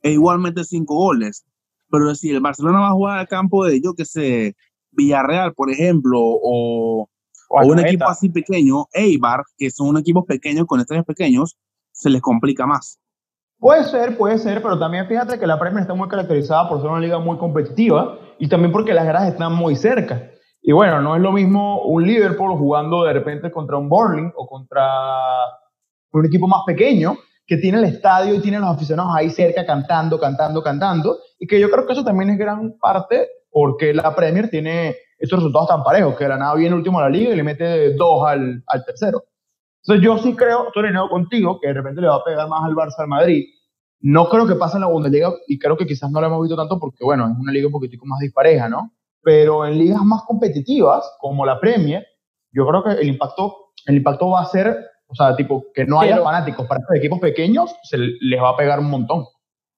e 0.02 0.12
igualmente 0.12 0.64
cinco 0.64 0.94
goles. 0.94 1.44
Pero 1.90 2.14
si 2.14 2.30
el 2.30 2.40
Barcelona 2.40 2.80
va 2.80 2.88
a 2.88 2.92
jugar 2.92 3.18
al 3.18 3.28
campo 3.28 3.64
de, 3.64 3.80
yo 3.82 3.94
que 3.94 4.04
sé, 4.04 4.54
Villarreal, 4.92 5.54
por 5.54 5.70
ejemplo, 5.70 6.18
o, 6.20 7.08
o 7.48 7.56
un 7.56 7.72
Anoeta. 7.72 7.88
equipo 7.88 8.08
así 8.08 8.28
pequeño, 8.28 8.86
Eibar, 8.92 9.42
que 9.56 9.70
son 9.70 9.96
equipos 9.96 10.24
pequeños 10.26 10.66
con 10.66 10.80
estadios 10.80 11.04
pequeños, 11.04 11.56
se 11.92 12.10
les 12.10 12.22
complica 12.22 12.66
más. 12.66 12.98
Puede 13.58 13.84
ser, 13.84 14.16
puede 14.16 14.38
ser, 14.38 14.62
pero 14.62 14.78
también 14.78 15.06
fíjate 15.06 15.38
que 15.38 15.46
la 15.46 15.58
Premier 15.58 15.82
está 15.82 15.94
muy 15.94 16.08
caracterizada 16.08 16.68
por 16.68 16.80
ser 16.80 16.90
una 16.90 17.00
liga 17.00 17.18
muy 17.18 17.36
competitiva 17.36 18.18
y 18.38 18.48
también 18.48 18.72
porque 18.72 18.94
las 18.94 19.04
gradas 19.04 19.32
están 19.32 19.52
muy 19.52 19.76
cerca. 19.76 20.30
Y 20.62 20.72
bueno, 20.72 21.00
no 21.00 21.16
es 21.16 21.22
lo 21.22 21.32
mismo 21.32 21.82
un 21.82 22.06
Liverpool 22.06 22.56
jugando 22.56 23.04
de 23.04 23.12
repente 23.12 23.50
contra 23.50 23.76
un 23.78 23.88
Burnley 23.88 24.30
o 24.36 24.46
contra 24.46 24.86
un 26.12 26.26
equipo 26.26 26.46
más 26.46 26.62
pequeño 26.66 27.16
que 27.46 27.56
tiene 27.56 27.78
el 27.78 27.84
estadio 27.84 28.34
y 28.34 28.40
tiene 28.40 28.60
los 28.60 28.68
aficionados 28.68 29.12
ahí 29.16 29.30
cerca 29.30 29.66
cantando, 29.66 30.20
cantando, 30.20 30.62
cantando. 30.62 31.18
Y 31.38 31.46
que 31.46 31.58
yo 31.58 31.70
creo 31.70 31.86
que 31.86 31.94
eso 31.94 32.04
también 32.04 32.30
es 32.30 32.38
gran 32.38 32.78
parte 32.78 33.28
porque 33.50 33.92
la 33.92 34.14
Premier 34.14 34.48
tiene 34.50 34.94
estos 35.18 35.40
resultados 35.40 35.68
tan 35.68 35.82
parejos, 35.82 36.16
que 36.16 36.28
la 36.28 36.36
nada 36.36 36.54
viene 36.54 36.74
último 36.74 36.98
a 36.98 37.02
la 37.02 37.10
liga 37.10 37.32
y 37.32 37.36
le 37.36 37.42
mete 37.42 37.94
dos 37.94 38.26
al, 38.26 38.62
al 38.66 38.84
tercero. 38.84 39.24
Entonces 39.82 40.04
yo 40.04 40.18
sí 40.18 40.36
creo, 40.36 40.68
estoy 40.68 40.84
alineado 40.84 41.08
contigo, 41.08 41.58
que 41.60 41.68
de 41.68 41.74
repente 41.74 42.00
le 42.00 42.08
va 42.08 42.16
a 42.16 42.24
pegar 42.24 42.48
más 42.48 42.64
al 42.64 42.74
Barça 42.74 42.98
al 42.98 43.08
Madrid. 43.08 43.46
No 44.00 44.28
creo 44.28 44.46
que 44.46 44.54
pase 44.54 44.76
en 44.76 44.82
la 44.82 44.86
Bundesliga 44.86 45.32
y 45.46 45.58
creo 45.58 45.76
que 45.76 45.86
quizás 45.86 46.10
no 46.10 46.20
lo 46.20 46.26
hemos 46.26 46.42
visto 46.42 46.56
tanto 46.56 46.78
porque, 46.78 47.04
bueno, 47.04 47.26
es 47.26 47.38
una 47.38 47.52
liga 47.52 47.66
un 47.66 47.72
poquitico 47.72 48.06
más 48.06 48.20
dispareja, 48.20 48.68
¿no? 48.68 48.92
Pero 49.22 49.66
en 49.66 49.78
ligas 49.78 50.02
más 50.02 50.22
competitivas, 50.26 51.16
como 51.20 51.44
la 51.44 51.60
Premier, 51.60 52.06
yo 52.52 52.66
creo 52.66 52.82
que 52.82 52.90
el 52.92 53.08
impacto, 53.08 53.72
el 53.86 53.96
impacto 53.96 54.30
va 54.30 54.40
a 54.42 54.46
ser, 54.46 54.76
o 55.06 55.14
sea, 55.14 55.36
tipo, 55.36 55.64
que 55.74 55.84
no 55.84 56.00
haya 56.00 56.12
Pero- 56.14 56.24
fanáticos 56.24 56.66
para 56.66 56.80
estos 56.80 56.96
equipos 56.96 57.18
pequeños, 57.20 57.74
se 57.82 57.98
les 57.98 58.40
va 58.42 58.50
a 58.50 58.56
pegar 58.56 58.78
un 58.80 58.90
montón. 58.90 59.24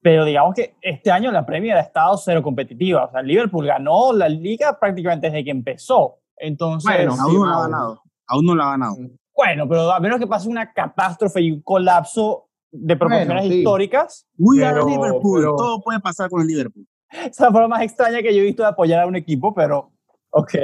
Pero 0.01 0.25
digamos 0.25 0.55
que 0.55 0.77
este 0.81 1.11
año 1.13 1.31
la 1.31 1.47
Premier 1.47 1.77
ha 1.77 1.81
estado 1.81 2.17
cero 2.17 2.43
competitiva. 2.43 3.05
O 3.05 3.11
sea, 3.13 3.23
Liverpool 3.23 3.67
ganó 3.67 4.13
la 4.13 4.29
liga 4.29 4.79
prácticamente 4.81 5.29
desde 5.31 5.45
que 5.45 5.51
empezó. 5.53 6.19
Entonces, 6.37 6.93
Bueno, 6.93 7.13
aún 7.21 7.31
sí, 7.31 7.37
no 7.39 7.47
la 7.47 7.57
ha 7.57 7.61
ganado. 7.63 8.03
Aún 8.27 8.47
no 8.47 8.55
la 8.57 8.65
ha 8.67 8.71
ganado. 8.73 8.97
bueno, 9.37 9.69
pero 9.69 9.93
a 9.93 10.01
menos 10.01 10.19
que 10.19 10.27
pase 10.27 10.49
una 10.49 10.73
catástrofe 10.73 11.41
y 11.43 11.53
un 11.53 11.63
colapso 11.63 12.49
de 12.73 12.97
proporciones 12.97 13.45
sí. 13.47 13.55
históricas, 13.59 14.27
We 14.39 14.65
are 14.65 14.75
Pero- 14.75 14.89
Liverpool. 14.89 15.41
pero- 15.41 15.57
Todo 15.57 15.81
puede 15.83 16.01
pasar 16.01 16.29
con 16.31 16.41
el 16.43 16.49
Liverpool. 16.49 16.87
esa 17.21 17.29
es 17.29 17.41
la 17.41 17.51
forma 17.51 17.69
más 17.69 17.83
extraña 17.83 18.23
que 18.23 18.35
yo 18.35 18.41
he 18.41 18.47
visto 18.47 18.63
de 18.63 18.71
apoyar 18.71 19.01
a 19.01 19.07
un 19.07 19.17
equipo, 19.17 19.55
pero 19.55 19.91
ok. 20.31 20.55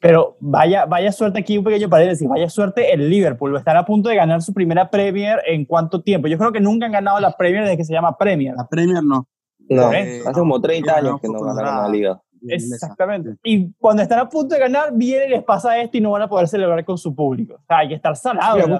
Pero 0.00 0.36
vaya, 0.40 0.86
vaya 0.86 1.12
suerte 1.12 1.40
aquí, 1.40 1.58
un 1.58 1.64
pequeño 1.64 1.90
paréntesis, 1.90 2.26
vaya 2.26 2.48
suerte 2.48 2.92
el 2.92 3.10
Liverpool. 3.10 3.54
Estar 3.56 3.76
a 3.76 3.84
punto 3.84 4.08
de 4.08 4.16
ganar 4.16 4.40
su 4.40 4.54
primera 4.54 4.88
Premier 4.90 5.40
en 5.46 5.66
cuánto 5.66 6.00
tiempo. 6.00 6.26
Yo 6.26 6.38
creo 6.38 6.52
que 6.52 6.60
nunca 6.60 6.86
han 6.86 6.92
ganado 6.92 7.20
la 7.20 7.36
Premier 7.36 7.64
desde 7.64 7.76
que 7.76 7.84
se 7.84 7.92
llama 7.92 8.16
Premier. 8.16 8.54
La 8.56 8.66
Premier 8.66 9.02
no. 9.04 9.28
No, 9.68 9.92
Eh, 9.92 10.22
hace 10.26 10.40
como 10.40 10.60
30 10.60 10.90
no, 10.90 10.96
años 10.96 11.20
que 11.20 11.28
no 11.28 11.40
ganaron 11.40 11.82
la 11.82 11.88
liga. 11.88 12.22
Exactamente. 12.48 13.36
Y 13.44 13.72
cuando 13.74 14.02
están 14.02 14.20
a 14.20 14.28
punto 14.28 14.54
de 14.54 14.60
ganar, 14.60 14.90
viene 14.94 15.26
y 15.26 15.30
les 15.30 15.44
pasa 15.44 15.78
esto 15.78 15.98
y 15.98 16.00
no 16.00 16.12
van 16.12 16.22
a 16.22 16.28
poder 16.28 16.48
celebrar 16.48 16.82
con 16.84 16.96
su 16.96 17.14
público. 17.14 17.54
O 17.54 17.64
sea, 17.66 17.78
hay 17.78 17.88
que 17.88 17.94
estar 17.94 18.16
salado. 18.16 18.78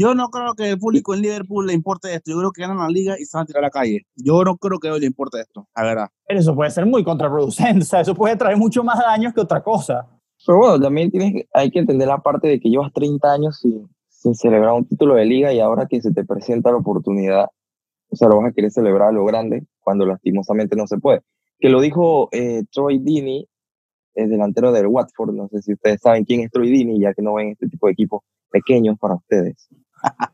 Yo 0.00 0.14
no 0.14 0.30
creo 0.30 0.54
que 0.54 0.70
el 0.70 0.78
público 0.78 1.12
en 1.14 1.20
Liverpool 1.20 1.66
le 1.66 1.74
importe 1.74 2.14
esto. 2.14 2.30
Yo 2.30 2.38
creo 2.38 2.52
que 2.52 2.62
ganan 2.62 2.78
la 2.78 2.88
liga 2.88 3.16
y 3.20 3.26
se 3.26 3.36
van 3.36 3.42
a 3.42 3.46
tirar 3.46 3.62
a 3.64 3.66
la 3.66 3.70
calle. 3.70 4.06
Yo 4.16 4.42
no 4.44 4.56
creo 4.56 4.78
que 4.78 4.88
a 4.88 4.92
ellos 4.92 5.00
le 5.02 5.06
importe 5.08 5.40
esto, 5.40 5.68
la 5.76 5.82
verdad. 5.82 6.08
Eso 6.26 6.54
puede 6.54 6.70
ser 6.70 6.86
muy 6.86 7.04
contraproducente. 7.04 7.80
O 7.82 7.84
sea, 7.84 8.00
eso 8.00 8.14
puede 8.14 8.34
traer 8.36 8.56
mucho 8.56 8.82
más 8.82 8.98
daños 8.98 9.34
que 9.34 9.42
otra 9.42 9.62
cosa. 9.62 10.08
Pero 10.46 10.56
bueno, 10.58 10.80
también 10.80 11.10
tienes, 11.10 11.34
que- 11.34 11.48
hay 11.52 11.70
que 11.70 11.80
entender 11.80 12.08
la 12.08 12.16
parte 12.22 12.48
de 12.48 12.58
que 12.58 12.70
llevas 12.70 12.90
30 12.94 13.30
años 13.30 13.58
sin, 13.60 13.90
sin 14.08 14.34
celebrar 14.34 14.72
un 14.72 14.86
título 14.86 15.16
de 15.16 15.26
liga 15.26 15.52
y 15.52 15.60
ahora 15.60 15.84
que 15.86 16.00
se 16.00 16.12
te 16.14 16.24
presenta 16.24 16.70
la 16.70 16.78
oportunidad, 16.78 17.48
o 18.08 18.16
sea, 18.16 18.28
lo 18.28 18.38
vas 18.38 18.50
a 18.50 18.52
querer 18.54 18.70
celebrar 18.70 19.08
a 19.08 19.12
lo 19.12 19.26
grande 19.26 19.66
cuando 19.80 20.06
lastimosamente 20.06 20.76
no 20.76 20.86
se 20.86 20.96
puede. 20.96 21.20
Que 21.58 21.68
lo 21.68 21.78
dijo 21.82 22.30
eh, 22.32 22.62
Troy 22.72 22.98
Deeney 23.00 23.46
es 24.14 24.30
delantero 24.30 24.72
del 24.72 24.86
Watford. 24.86 25.34
No 25.34 25.46
sé 25.48 25.60
si 25.60 25.74
ustedes 25.74 26.00
saben 26.00 26.24
quién 26.24 26.40
es 26.40 26.50
Troy 26.50 26.70
Deeney, 26.70 27.00
ya 27.00 27.12
que 27.12 27.20
no 27.20 27.34
ven 27.34 27.48
este 27.50 27.68
tipo 27.68 27.86
de 27.86 27.92
equipos 27.92 28.22
pequeños 28.50 28.96
para 28.98 29.14
ustedes. 29.16 29.68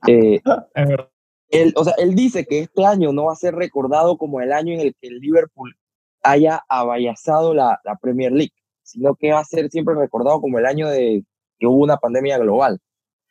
Eh, 0.08 0.40
Es 0.74 0.88
verdad. 0.88 1.10
él, 1.50 1.72
o 1.76 1.84
sea, 1.84 1.94
él 1.98 2.14
dice 2.14 2.46
que 2.46 2.60
este 2.60 2.84
año 2.84 3.12
no 3.12 3.24
va 3.24 3.32
a 3.32 3.36
ser 3.36 3.54
recordado 3.54 4.16
como 4.16 4.40
el 4.40 4.52
año 4.52 4.74
en 4.74 4.80
el 4.80 4.94
que 5.00 5.08
el 5.08 5.18
Liverpool 5.18 5.74
haya 6.22 6.62
abayazado 6.68 7.54
la, 7.54 7.80
la 7.84 7.96
Premier 7.96 8.32
League, 8.32 8.54
sino 8.82 9.14
que 9.16 9.32
va 9.32 9.40
a 9.40 9.44
ser 9.44 9.68
siempre 9.70 9.94
recordado 9.94 10.40
como 10.40 10.58
el 10.58 10.66
año 10.66 10.88
de 10.88 11.24
que 11.58 11.66
hubo 11.66 11.82
una 11.82 11.96
pandemia 11.96 12.38
global. 12.38 12.80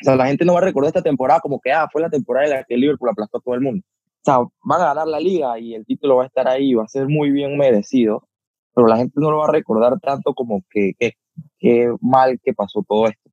O 0.02 0.04
sea, 0.04 0.16
la 0.16 0.28
gente 0.28 0.44
no 0.44 0.54
va 0.54 0.60
a 0.60 0.64
recordar 0.64 0.90
esta 0.90 1.02
temporada 1.02 1.40
como 1.40 1.60
que, 1.62 1.72
ah, 1.72 1.88
fue 1.92 2.02
la 2.02 2.10
temporada 2.10 2.46
en 2.46 2.52
la 2.52 2.64
que 2.64 2.74
el 2.74 2.82
Liverpool 2.82 3.10
aplastó 3.10 3.38
a 3.38 3.42
todo 3.42 3.56
el 3.56 3.62
mundo. 3.62 3.84
O 3.86 4.26
sea, 4.26 4.40
van 4.64 4.82
a 4.82 4.86
ganar 4.88 5.08
la 5.08 5.20
liga 5.20 5.58
y 5.60 5.74
el 5.74 5.86
título 5.86 6.18
va 6.18 6.24
a 6.24 6.28
estar 6.28 6.48
ahí, 6.48 6.74
va 6.74 6.84
a 6.84 6.88
ser 6.88 7.08
muy 7.08 7.32
bien 7.32 7.58
merecido, 7.58 8.28
pero 8.74 8.88
la 8.88 8.98
gente 8.98 9.14
no 9.22 9.32
lo 9.32 9.38
va 9.38 9.46
a 9.46 9.52
recordar 9.52 10.00
tanto 10.02 10.34
como 10.34 10.64
que, 10.70 10.94
que, 11.00 11.14
que 11.60 11.96
mal 12.02 12.40
que 12.44 12.54
pasó 12.54 12.84
todo 12.88 13.08
esto. 13.08 13.25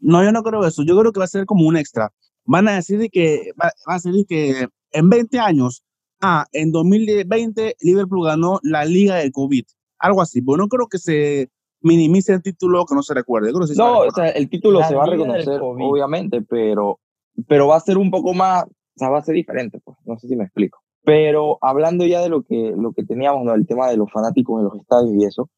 No, 0.00 0.22
yo 0.22 0.32
no 0.32 0.42
creo 0.42 0.64
eso. 0.66 0.82
Yo 0.84 0.98
creo 0.98 1.12
que 1.12 1.20
va 1.20 1.24
a 1.24 1.28
ser 1.28 1.46
como 1.46 1.66
un 1.66 1.76
extra. 1.76 2.12
Van 2.44 2.68
a 2.68 2.76
decir 2.76 2.98
de 2.98 3.08
que, 3.08 3.52
va, 3.60 3.70
va 3.88 3.94
a 3.94 3.98
ser 3.98 4.14
que 4.28 4.68
en 4.92 5.08
20 5.10 5.38
años, 5.38 5.82
ah, 6.20 6.46
en 6.52 6.72
2020 6.72 7.76
Liverpool 7.80 8.26
ganó 8.26 8.60
la 8.62 8.84
Liga 8.84 9.16
del 9.16 9.32
COVID. 9.32 9.64
Algo 9.98 10.22
así. 10.22 10.40
Pero 10.40 10.56
no 10.56 10.68
creo 10.68 10.86
que 10.86 10.98
se 10.98 11.50
minimice 11.80 12.32
el 12.32 12.42
título 12.42 12.84
que 12.86 12.94
no 12.94 13.02
se 13.02 13.14
recuerde. 13.14 13.48
Creo 13.50 13.60
que 13.60 13.68
sí 13.68 13.74
se 13.74 13.80
No, 13.80 13.98
o 13.98 14.04
recordar. 14.04 14.32
sea, 14.32 14.40
el 14.40 14.48
título 14.48 14.80
La 14.80 14.88
se 14.88 14.94
va 14.94 15.04
a 15.04 15.06
reconocer, 15.06 15.60
obviamente, 15.62 16.42
pero, 16.42 17.00
pero 17.46 17.68
va 17.68 17.76
a 17.76 17.80
ser 17.80 17.98
un 17.98 18.10
poco 18.10 18.34
más, 18.34 18.64
o 18.64 18.68
sea, 18.96 19.10
va 19.10 19.18
a 19.18 19.22
ser 19.24 19.34
diferente, 19.34 19.80
pues, 19.84 19.96
no 20.04 20.18
sé 20.18 20.28
si 20.28 20.36
me 20.36 20.44
explico. 20.44 20.80
Pero 21.04 21.58
hablando 21.62 22.04
ya 22.04 22.20
de 22.20 22.28
lo 22.28 22.42
que, 22.42 22.74
lo 22.76 22.92
que 22.92 23.04
teníamos, 23.04 23.44
¿no? 23.44 23.54
el 23.54 23.66
tema 23.66 23.88
de 23.88 23.96
los 23.96 24.10
fanáticos 24.10 24.58
en 24.58 24.64
los 24.64 24.76
estadios 24.76 25.14
y 25.14 25.24
eso, 25.24 25.50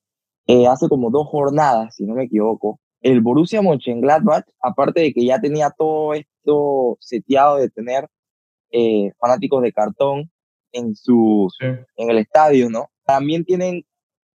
eh, 0.47 0.67
hace 0.67 0.89
como 0.89 1.11
dos 1.11 1.27
jornadas, 1.29 1.95
si 1.97 2.05
no 2.05 2.15
me 2.15 2.25
equivoco, 2.25 2.81
el 3.01 3.21
Borussia 3.21 3.63
Mönchengladbach, 3.63 4.45
aparte 4.61 5.01
de 5.01 5.13
que 5.13 5.25
ya 5.25 5.41
tenía 5.41 5.71
todo 5.71 6.15
esto 6.15 6.97
seteado 7.01 7.57
de 7.57 7.71
tener 7.71 8.09
eh, 8.71 9.13
fanáticos 9.19 9.63
de 9.63 9.73
cartón 9.73 10.31
en, 10.73 10.95
sus, 10.95 11.57
en 11.61 12.11
el 12.11 12.19
estadio, 12.19 12.71
¿no? 12.71 12.91
También 13.05 13.45
tienen 13.45 13.85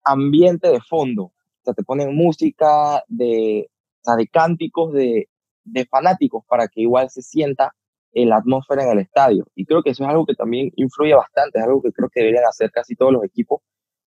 ambiente 0.03 0.69
de 0.69 0.79
fondo, 0.81 1.23
o 1.23 1.33
sea, 1.63 1.73
te 1.73 1.83
ponen 1.83 2.15
música 2.15 3.03
de, 3.07 3.67
o 4.01 4.03
sea, 4.03 4.15
de 4.15 4.27
cánticos 4.27 4.93
de, 4.93 5.27
de 5.63 5.85
fanáticos 5.85 6.43
para 6.47 6.67
que 6.67 6.81
igual 6.81 7.09
se 7.09 7.21
sienta 7.21 7.73
la 8.13 8.37
atmósfera 8.37 8.83
en 8.83 8.89
el 8.89 8.99
estadio. 8.99 9.47
Y 9.55 9.65
creo 9.65 9.83
que 9.83 9.91
eso 9.91 10.03
es 10.03 10.09
algo 10.09 10.25
que 10.25 10.35
también 10.35 10.71
influye 10.75 11.13
bastante, 11.13 11.59
es 11.59 11.65
algo 11.65 11.81
que 11.81 11.91
creo 11.91 12.09
que 12.09 12.21
deberían 12.21 12.45
hacer 12.45 12.71
casi 12.71 12.95
todos 12.95 13.13
los 13.13 13.23
equipos, 13.23 13.61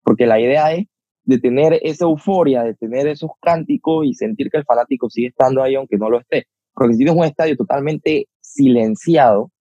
porque 0.04 0.26
la 0.26 0.40
idea 0.40 0.74
es 0.74 0.88
de 1.26 1.40
tener 1.40 1.80
esa 1.84 2.06
euforia, 2.06 2.64
de 2.64 2.74
tener 2.74 3.08
esos 3.08 3.32
cánticos 3.42 4.06
y 4.06 4.14
sentir 4.14 4.50
que 4.50 4.58
el 4.58 4.66
fanático 4.66 5.10
sigue 5.10 5.28
estando 5.28 5.64
ahí 5.64 5.76
aunque 5.76 5.98
no 5.98 6.10
lo 6.10 6.20
esté. 6.20 6.48
Porque 6.74 6.94
si 6.94 6.98
tienes 7.00 7.16
un 7.16 7.24
estadio 7.24 7.56
totalmente 7.56 8.28
silenciado, 8.42 9.52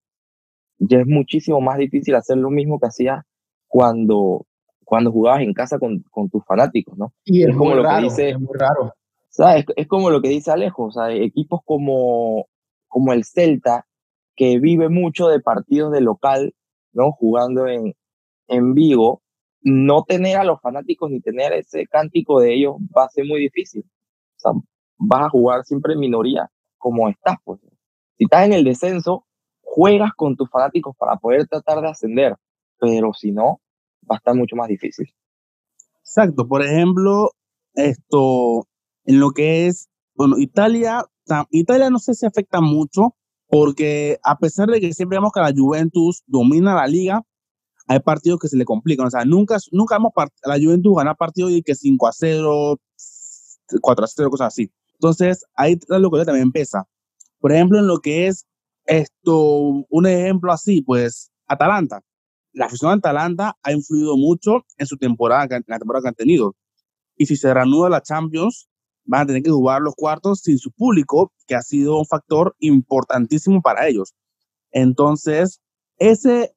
ya 0.79 1.01
es 1.01 1.07
muchísimo 1.07 1.61
más 1.61 1.79
difícil 1.79 2.15
hacer 2.15 2.39
lo 2.39 2.51
mismo 2.51 2.81
que 2.81 2.87
hacías 2.87 3.23
cuando, 3.69 4.47
cuando 4.85 5.13
jugabas 5.13 5.43
en 5.43 5.53
casa 5.55 5.79
con, 5.79 6.03
con 6.11 6.29
tus 6.29 6.45
fanáticos, 6.45 6.97
¿no? 6.99 7.13
Y 7.25 7.43
es, 7.43 7.51
Es 7.51 7.57
como 7.57 7.75
lo 7.75 7.83
que 7.83 7.89
raro, 7.89 8.03
dice- 8.05 8.31
es 8.31 8.41
muy 8.41 8.59
raro. 8.59 8.95
¿Sabes? 9.29 9.65
Es 9.77 9.87
como 9.87 10.11
lo 10.11 10.21
que 10.21 10.29
dice 10.29 10.51
Alejo, 10.51 10.85
o 10.85 10.91
sea, 10.93 11.11
equipos 11.11 11.61
como, 11.65 12.47
como 12.89 13.13
el 13.15 13.25
Celta, 13.25 13.87
que 14.37 14.59
vive 14.59 14.89
mucho 14.91 15.29
de 15.29 15.41
partidos 15.41 15.93
de 15.93 16.03
local, 16.03 16.55
¿no? 16.93 17.13
Jugando 17.13 17.67
en, 17.67 17.95
en 18.49 18.75
Vigo, 18.75 19.22
no 19.63 20.03
tener 20.05 20.37
a 20.37 20.45
los 20.45 20.61
fanáticos 20.61 21.11
ni 21.11 21.21
tener 21.21 21.53
ese 21.53 21.87
cántico 21.87 22.41
de 22.41 22.55
ellos 22.55 22.77
va 22.97 23.05
a 23.05 23.09
ser 23.11 23.25
muy 23.27 23.41
difícil. 23.41 23.85
O 24.37 24.41
sea, 24.41 24.53
vas 24.99 25.27
a 25.27 25.31
jugar 25.31 25.65
siempre 25.65 25.95
en 25.95 26.01
minoría 26.01 26.51
como 26.79 27.09
estás, 27.09 27.37
pues. 27.45 27.61
Si 28.19 28.25
estás 28.25 28.45
en 28.47 28.53
el 28.53 28.65
descenso, 28.65 29.25
juegas 29.63 30.13
con 30.17 30.37
tus 30.37 30.51
fanáticos 30.51 30.97
para 30.97 31.17
poder 31.17 31.47
tratar 31.47 31.81
de 31.81 31.89
ascender, 31.89 32.37
pero 32.79 33.13
si 33.13 33.33
no, 33.33 33.61
va 34.11 34.17
a 34.17 34.19
estar 34.19 34.35
mucho 34.35 34.57
más 34.57 34.69
difícil. 34.69 35.07
Exacto. 36.01 36.47
Por 36.47 36.63
ejemplo, 36.63 37.31
esto, 37.75 38.67
en 39.05 39.21
lo 39.21 39.31
que 39.31 39.67
es, 39.67 39.89
bueno, 40.15 40.37
Italia, 40.39 41.05
ta- 41.25 41.47
Italia 41.51 41.89
no 41.89 41.99
sé 41.99 42.15
si 42.15 42.27
afecta 42.27 42.61
mucho, 42.61 43.15
porque 43.49 44.19
a 44.25 44.39
pesar 44.39 44.69
de 44.69 44.81
que 44.81 44.93
siempre 44.93 45.19
vemos 45.19 45.33
que 45.33 45.41
la 45.41 45.53
Juventus 45.57 46.23
domina 46.27 46.75
la 46.75 46.87
liga, 46.87 47.23
hay 47.93 48.01
partidos 48.01 48.39
que 48.41 48.49
se 48.49 48.57
le 48.57 48.65
complican. 48.65 49.07
O 49.07 49.11
sea, 49.11 49.25
nunca, 49.25 49.59
nunca 49.71 49.97
a 49.97 50.49
la 50.49 50.55
Juventus 50.57 50.97
ganar 50.97 51.17
partidos 51.17 51.53
y 51.53 51.63
que 51.63 51.75
5 51.75 52.07
a 52.07 52.13
0, 52.13 52.81
4 53.81 54.05
a 54.05 54.09
0, 54.09 54.31
cosas 54.31 54.49
así. 54.49 54.73
Entonces, 54.95 55.45
ahí 55.55 55.79
la 55.89 55.99
localidad 55.99 56.27
también 56.27 56.53
pesa. 56.53 56.85
Por 57.39 57.53
ejemplo, 57.53 57.79
en 57.79 57.87
lo 57.87 57.99
que 57.99 58.29
es 58.29 58.47
esto, 58.87 59.85
un 59.89 60.07
ejemplo 60.07 60.53
así, 60.53 60.83
pues, 60.83 61.31
Atalanta. 61.47 62.01
La 62.53 62.67
afición 62.67 62.93
de 62.93 62.99
Atalanta 62.99 63.57
ha 63.63 63.73
influido 63.73 64.17
mucho 64.17 64.65
en 64.79 64.87
su 64.87 64.97
temporada, 64.97 65.57
en 65.57 65.65
la 65.67 65.79
temporada 65.79 66.03
que 66.03 66.09
han 66.09 66.15
tenido. 66.15 66.55
Y 67.17 67.27
si 67.27 67.37
se 67.37 67.53
reanuda 67.53 67.89
la 67.89 68.03
Champions, 68.03 68.69
van 69.05 69.23
a 69.23 69.27
tener 69.27 69.43
que 69.43 69.51
jugar 69.51 69.83
los 69.83 69.95
cuartos 69.95 70.41
sin 70.41 70.59
su 70.59 70.71
público, 70.71 71.33
que 71.47 71.55
ha 71.55 71.63
sido 71.63 71.99
un 71.99 72.07
factor 72.07 72.55
importantísimo 72.59 73.61
para 73.61 73.89
ellos. 73.89 74.15
Entonces, 74.71 75.61
ese 75.99 76.55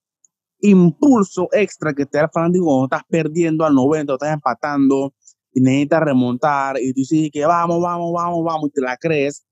impulso 0.66 1.48
extra 1.52 1.94
que 1.94 2.06
te 2.06 2.18
da 2.18 2.26
el 2.26 2.30
fanático 2.32 2.66
cuando 2.66 2.86
estás 2.86 3.04
perdiendo 3.08 3.66
al 3.66 3.74
90, 3.74 4.14
o 4.14 4.16
estás 4.16 4.34
empatando 4.34 5.14
y 5.54 5.62
necesitas 5.62 6.02
remontar 6.02 6.78
y 6.82 6.94
tú 6.94 7.02
dices 7.02 7.30
que 7.32 7.46
vamos, 7.46 7.82
vamos, 7.82 8.14
vamos, 8.14 8.44
vamos 8.44 8.70
y 8.70 8.72
te 8.72 8.82
la 8.82 8.98
crees, 8.98 9.46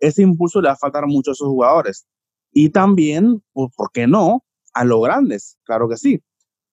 ese 0.00 0.22
impulso 0.22 0.60
le 0.60 0.68
va 0.68 0.74
a 0.74 0.76
faltar 0.76 1.06
mucho 1.06 1.30
a 1.30 1.32
esos 1.32 1.48
jugadores. 1.48 2.06
Y 2.52 2.70
también, 2.70 3.42
pues, 3.52 3.70
¿por 3.76 3.90
qué 3.92 4.06
no? 4.06 4.44
A 4.74 4.84
los 4.84 5.02
grandes, 5.02 5.58
claro 5.64 5.88
que 5.88 5.96
sí. 5.96 6.22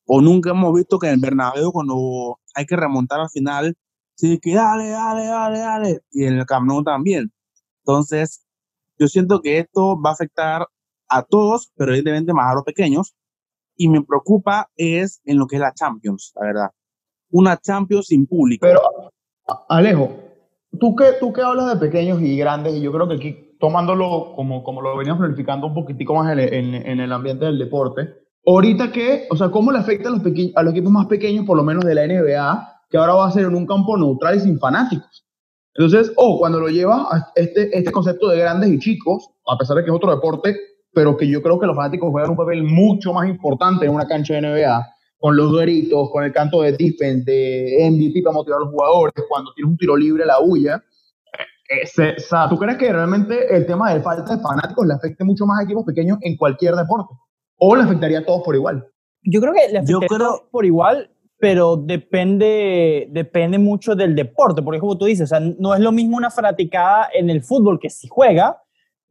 O 0.05 0.21
nunca 0.21 0.51
hemos 0.51 0.73
visto 0.73 0.99
que 0.99 1.07
en 1.07 1.13
el 1.13 1.19
Bernabéu 1.19 1.71
cuando 1.71 2.39
hay 2.55 2.65
que 2.65 2.75
remontar 2.75 3.19
al 3.19 3.29
final, 3.29 3.75
sí 4.15 4.39
que 4.39 4.55
dale, 4.55 4.89
dale, 4.89 5.25
dale, 5.25 5.59
dale, 5.59 5.99
y 6.11 6.25
en 6.25 6.35
el 6.39 6.45
Camp 6.45 6.67
Nou 6.67 6.83
también. 6.83 7.31
Entonces, 7.85 8.45
yo 8.97 9.07
siento 9.07 9.41
que 9.41 9.59
esto 9.59 9.99
va 10.01 10.11
a 10.11 10.13
afectar 10.13 10.67
a 11.09 11.23
todos, 11.23 11.71
pero 11.75 11.91
evidentemente 11.91 12.33
más 12.33 12.51
a 12.51 12.55
los 12.55 12.63
pequeños. 12.63 13.15
Y 13.83 13.89
me 13.89 14.01
preocupa 14.01 14.69
es 14.77 15.21
en 15.25 15.37
lo 15.37 15.45
que 15.45 15.57
es 15.57 15.61
la 15.61 15.73
Champions, 15.73 16.31
la 16.39 16.45
verdad. 16.45 16.69
Una 17.31 17.57
Champions 17.57 18.05
sin 18.07 18.25
público. 18.25 18.65
Pero, 18.65 18.79
Alejo, 19.67 20.09
tú 20.79 20.95
que, 20.95 21.05
tú 21.19 21.33
que 21.33 21.41
hablas 21.41 21.67
de 21.73 21.85
pequeños 21.85 22.21
y 22.21 22.37
grandes, 22.37 22.75
y 22.75 22.81
yo 22.81 22.93
creo 22.93 23.09
que 23.09 23.15
aquí, 23.15 23.57
tomándolo 23.59 24.31
como, 24.37 24.63
como 24.63 24.81
lo 24.81 24.95
veníamos 24.95 25.19
planificando 25.19 25.67
un 25.67 25.73
poquitico 25.73 26.15
más 26.15 26.31
en, 26.31 26.39
en- 26.39 26.75
en 26.75 26.99
el 27.01 27.11
ambiente 27.11 27.43
del 27.43 27.59
deporte, 27.59 28.07
ahorita 28.45 28.89
que, 28.93 29.27
o 29.29 29.35
sea, 29.35 29.49
¿cómo 29.51 29.73
le 29.73 29.79
afecta 29.79 30.07
a 30.07 30.11
los, 30.13 30.21
a 30.55 30.63
los 30.63 30.71
equipos 30.71 30.91
más 30.91 31.07
pequeños, 31.07 31.45
por 31.45 31.57
lo 31.57 31.63
menos 31.65 31.83
de 31.83 31.93
la 31.95 32.07
NBA, 32.07 32.83
que 32.89 32.97
ahora 32.97 33.15
va 33.15 33.27
a 33.27 33.31
ser 33.31 33.43
en 33.47 33.55
un 33.55 33.67
campo 33.67 33.97
neutral 33.97 34.37
y 34.37 34.39
sin 34.39 34.59
fanáticos? 34.59 35.25
Entonces, 35.75 36.13
o 36.15 36.39
cuando 36.39 36.61
lo 36.61 36.69
lleva 36.69 37.07
a 37.11 37.31
este, 37.35 37.77
este 37.77 37.91
concepto 37.91 38.29
de 38.29 38.37
grandes 38.39 38.69
y 38.69 38.79
chicos, 38.79 39.29
a 39.45 39.57
pesar 39.57 39.75
de 39.75 39.83
que 39.83 39.89
es 39.89 39.95
otro 39.95 40.11
deporte, 40.15 40.55
pero 40.93 41.17
que 41.17 41.27
yo 41.27 41.41
creo 41.41 41.59
que 41.59 41.65
los 41.67 41.75
fanáticos 41.75 42.09
juegan 42.11 42.31
un 42.31 42.37
papel 42.37 42.63
mucho 42.63 43.13
más 43.13 43.27
importante 43.27 43.85
en 43.85 43.93
una 43.93 44.07
cancha 44.07 44.35
de 44.35 44.41
NBA, 44.41 44.87
con 45.17 45.35
los 45.37 45.57
gritos, 45.57 46.09
con 46.11 46.23
el 46.23 46.31
canto 46.33 46.61
de 46.61 46.73
defense, 46.73 47.23
de 47.31 47.89
MVP 47.89 48.21
para 48.23 48.33
motivar 48.35 48.57
a 48.57 48.65
los 48.65 48.71
jugadores, 48.73 49.13
cuando 49.29 49.53
tienes 49.55 49.71
un 49.71 49.77
tiro 49.77 49.95
libre, 49.95 50.25
la 50.25 50.39
bulla. 50.39 50.83
Eh, 51.69 51.85
se- 51.87 52.11
o 52.17 52.19
sea, 52.19 52.49
¿Tú 52.49 52.57
crees 52.57 52.77
que 52.77 52.91
realmente 52.91 53.55
el 53.55 53.65
tema 53.65 53.93
de 53.93 54.01
falta 54.01 54.35
de 54.35 54.41
fanáticos 54.41 54.85
le 54.85 54.93
afecte 54.93 55.23
mucho 55.23 55.45
más 55.45 55.59
a 55.59 55.63
equipos 55.63 55.85
pequeños 55.85 56.17
en 56.21 56.35
cualquier 56.37 56.75
deporte? 56.75 57.13
¿O 57.57 57.75
le 57.75 57.83
afectaría 57.83 58.19
a 58.19 58.25
todos 58.25 58.41
por 58.43 58.53
igual? 58.55 58.85
Yo 59.23 59.39
creo 59.39 59.53
que 59.53 59.71
le 59.71 59.79
afectaría 59.79 60.07
creo- 60.09 60.49
por 60.51 60.65
igual, 60.65 61.09
pero 61.39 61.77
depende, 61.77 63.07
depende 63.11 63.57
mucho 63.57 63.95
del 63.95 64.15
deporte. 64.15 64.61
Porque 64.61 64.79
como 64.81 64.97
tú 64.97 65.05
dices, 65.05 65.31
o 65.31 65.35
sea, 65.35 65.39
no 65.39 65.73
es 65.73 65.79
lo 65.79 65.91
mismo 65.91 66.17
una 66.17 66.29
fanaticada 66.29 67.07
en 67.13 67.29
el 67.29 67.41
fútbol 67.43 67.79
que 67.79 67.89
si 67.89 68.07
juega, 68.09 68.61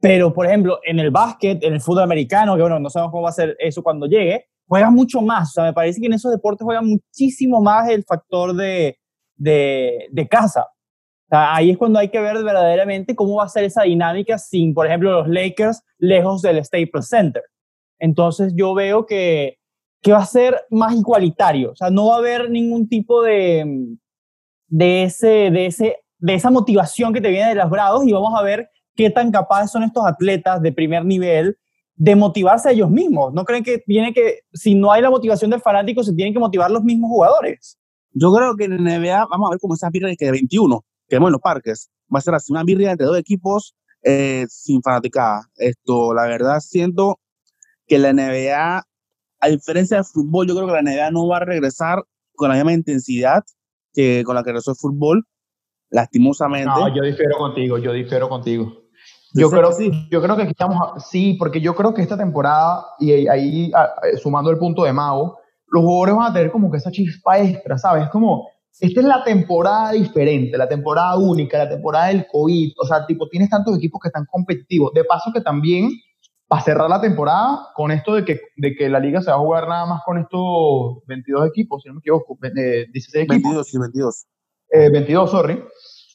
pero 0.03 0.33
por 0.33 0.45
ejemplo 0.45 0.81
en 0.83 0.99
el 0.99 1.11
básquet, 1.11 1.63
en 1.63 1.75
el 1.75 1.79
fútbol 1.79 2.03
americano, 2.03 2.57
que 2.57 2.61
bueno, 2.61 2.77
no 2.77 2.89
sabemos 2.89 3.11
cómo 3.11 3.23
va 3.23 3.29
a 3.29 3.31
ser 3.31 3.55
eso 3.57 3.81
cuando 3.81 4.05
llegue, 4.05 4.47
juega 4.67 4.91
mucho 4.91 5.21
más. 5.21 5.51
O 5.51 5.53
sea, 5.53 5.63
me 5.63 5.71
parece 5.71 6.01
que 6.01 6.07
en 6.07 6.13
esos 6.13 6.29
deportes 6.29 6.65
juega 6.65 6.81
muchísimo 6.81 7.61
más 7.61 7.87
el 7.87 8.03
factor 8.03 8.53
de, 8.53 8.99
de, 9.37 10.09
de 10.11 10.27
casa. 10.27 10.63
O 10.63 11.29
sea, 11.29 11.55
ahí 11.55 11.71
es 11.71 11.77
cuando 11.77 11.99
hay 11.99 12.09
que 12.09 12.19
ver 12.19 12.35
verdaderamente 12.43 13.15
cómo 13.15 13.35
va 13.35 13.45
a 13.45 13.47
ser 13.47 13.63
esa 13.63 13.83
dinámica 13.83 14.37
sin, 14.37 14.73
por 14.73 14.87
ejemplo, 14.87 15.09
los 15.09 15.29
Lakers 15.29 15.81
lejos 15.99 16.41
del 16.41 16.61
Staples 16.65 17.07
Center. 17.07 17.43
Entonces 17.97 18.51
yo 18.57 18.73
veo 18.73 19.05
que, 19.05 19.57
que 20.01 20.11
va 20.11 20.19
a 20.19 20.25
ser 20.25 20.65
más 20.69 20.93
igualitario, 20.95 21.71
o 21.71 21.75
sea, 21.77 21.89
no 21.89 22.07
va 22.07 22.15
a 22.15 22.17
haber 22.19 22.49
ningún 22.49 22.89
tipo 22.89 23.23
de, 23.23 23.95
de, 24.67 25.03
ese, 25.03 25.49
de, 25.49 25.67
ese, 25.67 26.03
de 26.17 26.33
esa 26.33 26.51
motivación 26.51 27.13
que 27.13 27.21
te 27.21 27.29
viene 27.29 27.47
de 27.47 27.55
los 27.55 27.71
grados 27.71 28.05
y 28.05 28.11
vamos 28.11 28.37
a 28.37 28.43
ver 28.43 28.69
qué 28.95 29.09
tan 29.09 29.31
capaces 29.31 29.71
son 29.71 29.83
estos 29.83 30.05
atletas 30.05 30.61
de 30.61 30.71
primer 30.71 31.05
nivel 31.05 31.57
de 31.95 32.15
motivarse 32.15 32.69
a 32.69 32.71
ellos 32.71 32.89
mismos. 32.89 33.33
¿No 33.33 33.45
creen 33.45 33.63
que 33.63 33.77
tiene 33.79 34.13
que, 34.13 34.41
si 34.53 34.75
no 34.75 34.91
hay 34.91 35.01
la 35.01 35.09
motivación 35.09 35.51
del 35.51 35.61
fanático, 35.61 36.03
se 36.03 36.13
tienen 36.13 36.33
que 36.33 36.39
motivar 36.39 36.71
los 36.71 36.83
mismos 36.83 37.09
jugadores? 37.09 37.77
Yo 38.11 38.33
creo 38.33 38.55
que 38.55 38.65
en 38.65 38.83
la 38.83 38.99
NBA 38.99 39.27
vamos 39.29 39.47
a 39.47 39.51
ver 39.51 39.59
como 39.59 39.73
esa 39.73 39.89
birria 39.89 40.15
que 40.15 40.25
de 40.25 40.31
21 40.31 40.83
que 41.07 41.15
vemos 41.15 41.29
en 41.29 41.33
los 41.33 41.41
parques. 41.41 41.89
Va 42.13 42.19
a 42.19 42.21
ser 42.21 42.35
así 42.35 42.51
una 42.51 42.63
birria 42.63 42.91
entre 42.91 43.07
dos 43.07 43.17
equipos 43.17 43.75
eh, 44.03 44.45
sin 44.49 44.81
fanaticada. 44.81 45.49
Esto, 45.55 46.13
la 46.13 46.25
verdad, 46.25 46.59
siento 46.59 47.19
que 47.87 47.99
la 47.99 48.13
NBA, 48.13 48.83
a 49.39 49.47
diferencia 49.47 49.97
del 49.97 50.05
fútbol, 50.05 50.47
yo 50.47 50.55
creo 50.55 50.67
que 50.67 50.73
la 50.73 50.81
NBA 50.81 51.11
no 51.11 51.27
va 51.27 51.37
a 51.37 51.45
regresar 51.45 52.03
con 52.35 52.49
la 52.49 52.55
misma 52.55 52.73
intensidad 52.73 53.43
que 53.93 54.23
con 54.25 54.35
la 54.35 54.43
que 54.43 54.49
regresó 54.49 54.71
el 54.71 54.77
fútbol, 54.77 55.25
lastimosamente. 55.89 56.67
No, 56.67 56.93
yo 56.93 57.03
difiero 57.03 57.37
contigo, 57.37 57.77
yo 57.77 57.93
difiero 57.93 58.27
contigo. 58.27 58.82
Yo 59.33 59.49
creo, 59.49 59.71
sí. 59.71 59.91
yo 60.11 60.21
creo 60.21 60.37
que 60.37 60.43
estamos, 60.43 61.03
sí, 61.09 61.35
porque 61.39 61.59
yo 61.59 61.73
creo 61.75 61.93
que 61.93 62.01
esta 62.01 62.17
temporada, 62.17 62.85
y 62.99 63.27
ahí 63.27 63.71
sumando 64.21 64.51
el 64.51 64.59
punto 64.59 64.83
de 64.83 64.93
Mago, 64.93 65.39
los 65.67 65.83
jugadores 65.83 66.15
van 66.15 66.31
a 66.31 66.33
tener 66.33 66.51
como 66.51 66.69
que 66.69 66.77
esa 66.77 66.91
chispa 66.91 67.39
extra, 67.39 67.77
¿sabes? 67.79 68.09
Como, 68.09 68.47
esta 68.79 68.99
es 68.99 69.05
la 69.05 69.23
temporada 69.23 69.91
diferente, 69.91 70.57
la 70.57 70.67
temporada 70.67 71.17
única, 71.17 71.57
la 71.57 71.69
temporada 71.69 72.07
del 72.07 72.27
COVID, 72.31 72.73
o 72.79 72.85
sea, 72.85 73.05
tipo, 73.05 73.27
tienes 73.27 73.49
tantos 73.49 73.77
equipos 73.77 73.99
que 74.01 74.09
están 74.09 74.25
competitivos. 74.25 74.93
De 74.93 75.03
paso 75.03 75.31
que 75.33 75.41
también, 75.41 75.89
para 76.47 76.61
cerrar 76.61 76.89
la 76.89 77.01
temporada, 77.01 77.69
con 77.75 77.91
esto 77.91 78.13
de 78.13 78.25
que, 78.25 78.39
de 78.55 78.75
que 78.75 78.89
la 78.89 78.99
liga 78.99 79.21
se 79.21 79.31
va 79.31 79.37
a 79.37 79.39
jugar 79.39 79.67
nada 79.67 79.85
más 79.87 80.01
con 80.03 80.19
estos 80.19 81.03
22 81.07 81.47
equipos, 81.47 81.81
si 81.81 81.89
no 81.89 81.95
me 81.95 81.99
equivoco, 81.99 82.37
16 82.41 83.25
equipos. 83.25 83.43
22, 83.43 83.67
sí, 83.67 83.77
22. 83.79 84.25
Eh, 84.69 84.89
22, 84.91 85.31
sorry. 85.31 85.63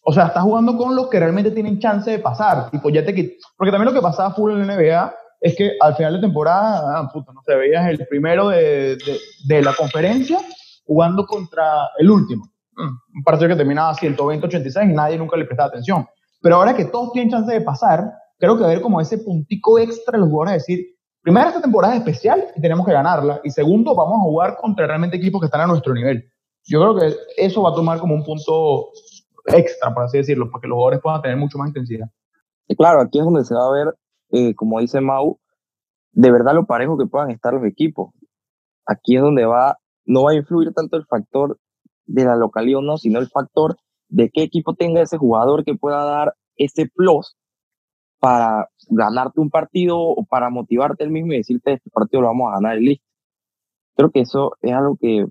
O 0.08 0.12
sea, 0.12 0.28
estás 0.28 0.42
jugando 0.42 0.74
con 0.78 0.96
los 0.96 1.10
que 1.10 1.20
realmente 1.20 1.50
tienen 1.50 1.78
chance 1.80 2.10
de 2.10 2.18
pasar. 2.18 2.70
Tipo, 2.70 2.88
ya 2.88 3.04
te 3.04 3.12
Porque 3.58 3.70
también 3.70 3.92
lo 3.92 3.92
que 3.92 4.00
pasaba 4.00 4.32
full 4.32 4.52
en 4.52 4.66
la 4.66 4.74
NBA 4.74 5.14
es 5.42 5.54
que 5.54 5.72
al 5.78 5.96
final 5.96 6.14
de 6.14 6.20
temporada, 6.20 6.98
ah, 6.98 7.10
puta, 7.12 7.30
no 7.34 7.42
te 7.44 7.54
veías 7.54 7.86
el 7.90 8.06
primero 8.06 8.48
de, 8.48 8.96
de, 9.44 9.62
la 9.62 9.74
conferencia 9.74 10.38
jugando 10.86 11.26
contra 11.26 11.90
el 11.98 12.10
último. 12.10 12.50
Mm, 12.74 13.18
un 13.18 13.22
partido 13.22 13.50
que 13.50 13.56
terminaba 13.56 13.94
120-86 13.96 14.90
y 14.90 14.94
nadie 14.94 15.18
nunca 15.18 15.36
le 15.36 15.44
prestaba 15.44 15.68
atención. 15.68 16.06
Pero 16.40 16.56
ahora 16.56 16.74
que 16.74 16.86
todos 16.86 17.12
tienen 17.12 17.30
chance 17.30 17.52
de 17.52 17.60
pasar, 17.60 18.10
creo 18.38 18.56
que 18.56 18.64
ver 18.64 18.80
como 18.80 19.02
ese 19.02 19.18
puntico 19.18 19.78
extra 19.78 20.16
los 20.16 20.30
jugadores 20.30 20.66
decir, 20.66 20.86
primero 21.20 21.48
esta 21.48 21.60
temporada 21.60 21.92
es 21.92 22.00
especial 22.00 22.46
y 22.56 22.62
tenemos 22.62 22.86
que 22.86 22.94
ganarla. 22.94 23.42
Y 23.44 23.50
segundo, 23.50 23.94
vamos 23.94 24.20
a 24.20 24.22
jugar 24.22 24.56
contra 24.56 24.86
realmente 24.86 25.18
equipos 25.18 25.42
que 25.42 25.48
están 25.48 25.60
a 25.60 25.66
nuestro 25.66 25.92
nivel. 25.92 26.24
Yo 26.64 26.80
creo 26.80 26.96
que 26.96 27.16
eso 27.36 27.62
va 27.62 27.70
a 27.70 27.74
tomar 27.74 27.98
como 27.98 28.14
un 28.14 28.24
punto 28.24 28.88
extra, 29.54 29.92
por 29.94 30.04
así 30.04 30.18
decirlo, 30.18 30.50
para 30.50 30.62
que 30.62 30.68
los 30.68 30.76
jugadores 30.76 31.00
puedan 31.00 31.22
tener 31.22 31.36
mucho 31.36 31.58
más 31.58 31.68
intensidad. 31.68 32.08
claro, 32.76 33.00
aquí 33.00 33.18
es 33.18 33.24
donde 33.24 33.44
se 33.44 33.54
va 33.54 33.66
a 33.66 33.72
ver, 33.72 33.94
eh, 34.30 34.54
como 34.54 34.80
dice 34.80 35.00
Mau, 35.00 35.38
de 36.12 36.30
verdad 36.30 36.54
lo 36.54 36.66
parejo 36.66 36.98
que 36.98 37.06
puedan 37.06 37.30
estar 37.30 37.54
los 37.54 37.64
equipos. 37.64 38.12
Aquí 38.86 39.16
es 39.16 39.22
donde 39.22 39.44
va, 39.44 39.78
no 40.04 40.24
va 40.24 40.32
a 40.32 40.34
influir 40.34 40.72
tanto 40.72 40.96
el 40.96 41.06
factor 41.06 41.58
de 42.06 42.24
la 42.24 42.36
localidad 42.36 42.78
o 42.78 42.82
no, 42.82 42.96
sino 42.96 43.18
el 43.18 43.28
factor 43.28 43.76
de 44.08 44.30
qué 44.30 44.42
equipo 44.42 44.74
tenga 44.74 45.02
ese 45.02 45.18
jugador 45.18 45.64
que 45.64 45.74
pueda 45.74 46.04
dar 46.04 46.34
ese 46.56 46.86
plus 46.86 47.36
para 48.18 48.68
ganarte 48.88 49.40
un 49.40 49.50
partido 49.50 49.98
o 49.98 50.24
para 50.24 50.50
motivarte 50.50 51.04
el 51.04 51.10
mismo 51.10 51.32
y 51.32 51.38
decirte 51.38 51.74
este 51.74 51.90
partido 51.90 52.22
lo 52.22 52.28
vamos 52.28 52.50
a 52.50 52.56
ganar 52.56 52.78
listo. 52.78 53.04
Creo 53.96 54.10
que 54.10 54.20
eso 54.20 54.52
es 54.62 54.72
algo 54.72 54.96
que 54.96 55.26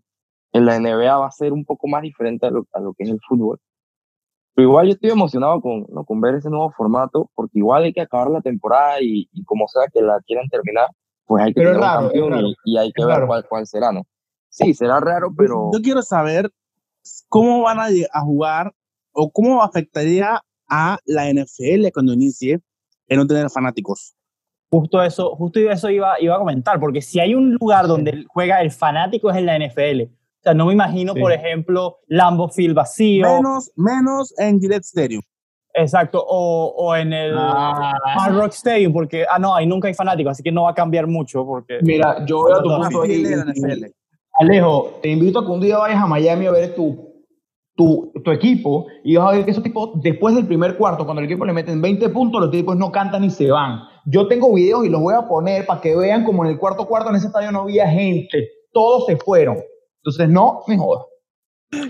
en 0.54 0.66
la 0.66 0.80
NBA 0.80 1.18
va 1.18 1.28
a 1.28 1.32
ser 1.32 1.54
un 1.54 1.66
poco 1.66 1.88
más 1.88 2.02
diferente 2.02 2.46
a 2.48 2.52
lo, 2.52 2.66
a 2.74 2.80
lo 2.80 2.94
que 2.94 3.04
es 3.04 3.10
el 3.10 3.20
fútbol. 3.28 3.60
Pero 4.58 4.70
igual 4.70 4.88
yo 4.88 4.94
estoy 4.94 5.12
emocionado 5.12 5.62
con, 5.62 5.86
¿no? 5.90 6.04
con 6.04 6.20
ver 6.20 6.34
ese 6.34 6.50
nuevo 6.50 6.72
formato, 6.72 7.30
porque 7.36 7.60
igual 7.60 7.84
hay 7.84 7.94
que 7.94 8.02
acabar 8.02 8.32
la 8.32 8.42
temporada 8.42 9.00
y, 9.00 9.30
y 9.32 9.44
como 9.44 9.68
sea 9.68 9.84
que 9.94 10.02
la 10.02 10.20
quieran 10.26 10.50
terminar, 10.50 10.88
pues 11.28 11.44
hay 11.44 11.54
que 11.54 11.62
pero 11.62 11.74
tener 11.74 11.84
raro, 11.84 12.00
un 12.00 12.06
campeón 12.08 12.46
y, 12.48 12.56
y, 12.66 12.78
hay 12.80 12.92
que 12.92 13.06
ver 13.06 13.28
cuál, 13.28 13.46
cuál 13.48 13.68
será, 13.68 13.92
¿no? 13.92 14.02
Sí, 14.50 14.74
será 14.74 15.00
raro, 15.00 15.32
pero... 15.38 15.70
Yo 15.72 15.80
quiero 15.80 16.02
saber 16.02 16.50
cómo 17.30 17.62
van 17.62 17.80
a, 17.80 17.86
a 18.12 18.22
jugar 18.22 18.74
o 19.12 19.30
cómo 19.30 19.62
afectaría 19.62 20.42
a 20.68 20.98
la 21.06 21.32
NFL 21.32 21.92
cuando 21.94 22.14
inicie 22.14 22.60
en 23.10 23.18
no 23.20 23.28
tener 23.28 23.52
fanáticos. 23.52 24.16
Justo 24.72 25.04
eso, 25.04 25.36
justo 25.36 25.60
eso 25.60 25.92
iba, 25.92 26.20
iba 26.20 26.36
a 26.36 26.40
comentar, 26.40 26.80
porque 26.80 27.04
si 27.04 27.20
hay 27.20 27.36
un 27.36 27.54
lugar 27.54 27.86
donde 27.86 28.26
juega 28.28 28.60
el 28.64 28.72
fanático 28.72 29.30
es 29.30 29.38
en 29.38 29.46
la 29.46 29.60
NFL 29.60 30.12
sea, 30.48 30.54
no 30.54 30.66
me 30.66 30.74
imagino, 30.74 31.14
sí. 31.14 31.20
por 31.20 31.32
ejemplo, 31.32 31.98
Lambo 32.08 32.50
Field 32.50 32.76
vacío. 32.76 33.28
Menos, 33.28 33.72
menos 33.76 34.34
en 34.40 34.60
Gillette 34.60 34.84
Stadium. 34.84 35.22
Exacto, 35.74 36.24
o, 36.28 36.74
o 36.76 36.96
en 36.96 37.14
el 37.14 37.36
ah. 37.38 37.94
Hard 38.18 38.36
Rock 38.36 38.54
Stadium, 38.54 38.92
porque, 38.92 39.26
ah, 39.30 39.38
no, 39.38 39.54
ahí 39.54 39.68
nunca 39.68 39.88
hay 39.88 39.94
fanáticos, 39.94 40.32
así 40.32 40.44
que 40.44 40.52
no 40.52 40.64
va 40.64 40.72
a 40.72 40.74
cambiar 40.74 41.06
mucho. 41.06 41.46
Porque, 41.46 41.80
Mira, 41.84 42.26
yo 42.26 42.46
veo 42.46 42.64
tu 42.64 42.70
punto 42.70 43.02
ahí. 43.04 43.24
Alejo, 44.40 45.00
te 45.02 45.10
invito 45.10 45.40
a 45.40 45.46
que 45.46 45.52
un 45.52 45.62
día 45.62 45.78
vayas 45.78 46.02
a 46.02 46.08
Miami 46.08 46.46
a 46.46 46.52
ver 46.52 46.76
tu, 46.76 47.26
tu, 47.76 48.12
tu 48.24 48.32
equipo 48.32 48.88
y 49.04 49.16
vas 49.16 49.30
a 49.30 49.32
ver 49.36 49.46
que 49.46 49.52
esos 49.52 49.64
tipos, 49.64 49.92
después 50.02 50.36
del 50.36 50.48
primer 50.48 50.78
cuarto, 50.78 51.06
cuando 51.06 51.22
el 51.22 51.26
equipo 51.26 51.46
le 51.46 51.54
meten 51.54 51.82
20 51.82 52.10
puntos, 52.10 52.42
los 52.42 52.52
tipos 52.52 52.76
no 52.76 52.92
cantan 52.92 53.24
y 53.24 53.30
se 53.30 53.50
van. 53.50 53.80
Yo 54.06 54.28
tengo 54.28 54.54
videos 54.54 54.86
y 54.86 54.90
los 54.90 55.02
voy 55.02 55.16
a 55.16 55.28
poner 55.28 55.66
para 55.66 55.82
que 55.82 55.96
vean 55.96 56.24
como 56.24 56.44
en 56.44 56.52
el 56.52 56.60
cuarto 56.60 56.88
cuarto 56.88 57.10
en 57.10 57.18
ese 57.18 57.28
estadio 57.28 57.52
no 57.52 57.62
había 57.62 57.88
gente. 57.88 58.50
Todos 58.72 59.06
se 59.06 59.18
fueron. 59.18 59.58
Entonces, 59.98 60.30
no 60.30 60.62
me 60.68 60.78
jodas. 60.78 61.06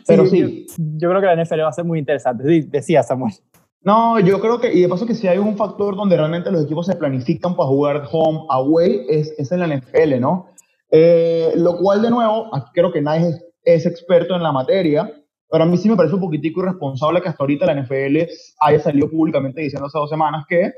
Pero 0.08 0.26
sí. 0.26 0.66
sí. 0.68 0.76
Yo, 0.78 0.98
yo, 0.98 1.10
creo 1.10 1.22
que 1.22 1.28
la 1.28 1.44
NFL 1.44 1.62
va 1.62 1.70
a 1.70 1.74
ser 1.74 1.86
muy 1.86 2.00
interesante. 2.00 2.44
Decía 2.68 3.04
Samuel. 3.04 3.34
No, 3.82 4.20
yo 4.20 4.42
creo 4.42 4.60
que, 4.60 4.74
y 4.74 4.82
de 4.82 4.90
paso 4.90 5.06
que 5.06 5.16
si 5.16 5.28
hay 5.28 5.38
un 5.38 5.56
factor 5.56 5.96
donde 5.96 6.18
realmente 6.18 6.52
los 6.52 6.66
equipos 6.66 6.88
se 6.88 6.96
planifican 6.96 7.56
para 7.56 7.70
jugar 7.70 8.04
home, 8.12 8.42
away, 8.50 9.06
es, 9.08 9.34
es 9.38 9.52
en 9.52 9.60
la 9.60 9.68
NFL, 9.68 10.20
¿no? 10.20 10.48
Eh, 10.92 11.54
lo 11.56 11.78
cual, 11.78 12.02
de 12.02 12.10
nuevo, 12.10 12.54
aquí 12.54 12.70
creo 12.74 12.92
que 12.92 13.02
nadie 13.02 13.30
es, 13.30 13.46
es, 13.64 13.86
experto 13.86 14.36
en 14.36 14.44
la 14.44 14.52
materia, 14.52 15.10
pero 15.50 15.64
a 15.64 15.68
mí 15.68 15.78
sí 15.78 15.90
me 15.90 15.96
parece 15.96 16.16
un 16.16 16.22
poquitico 16.22 16.62
irresponsable 16.62 17.22
que 17.22 17.30
hasta 17.30 17.44
ahorita 17.44 17.66
la 17.66 17.82
NFL 17.82 18.30
haya 18.60 18.80
salido 18.80 19.10
públicamente 19.10 19.62
diciendo 19.62 19.88
hace 19.88 19.98
dos 19.98 20.10
semanas 20.10 20.46
que 20.50 20.74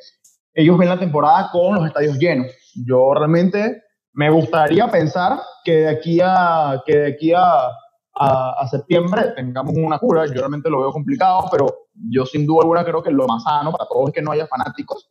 ellos 0.53 0.77
ven 0.77 0.89
la 0.89 0.99
temporada 0.99 1.49
con 1.51 1.75
los 1.75 1.87
estadios 1.87 2.17
llenos. 2.19 2.47
Yo 2.85 3.13
realmente 3.13 3.81
me 4.13 4.29
gustaría 4.29 4.87
pensar 4.87 5.39
que 5.63 5.73
de 5.73 5.89
aquí 5.89 6.19
a, 6.21 6.81
que 6.85 6.97
de 6.97 7.07
aquí 7.13 7.33
a, 7.33 7.67
a, 8.15 8.55
a, 8.59 8.67
septiembre 8.67 9.33
tengamos 9.35 9.73
una 9.75 9.99
cura. 9.99 10.25
Yo 10.25 10.33
realmente 10.33 10.69
lo 10.69 10.79
veo 10.79 10.91
complicado, 10.91 11.47
pero 11.51 11.87
yo 12.09 12.25
sin 12.25 12.45
duda 12.45 12.61
alguna 12.61 12.83
creo 12.83 13.03
que 13.03 13.11
lo 13.11 13.27
más 13.27 13.43
sano 13.43 13.71
para 13.71 13.87
todos 13.87 14.09
es 14.09 14.15
que 14.15 14.21
no 14.21 14.31
haya 14.31 14.47
fanáticos. 14.47 15.09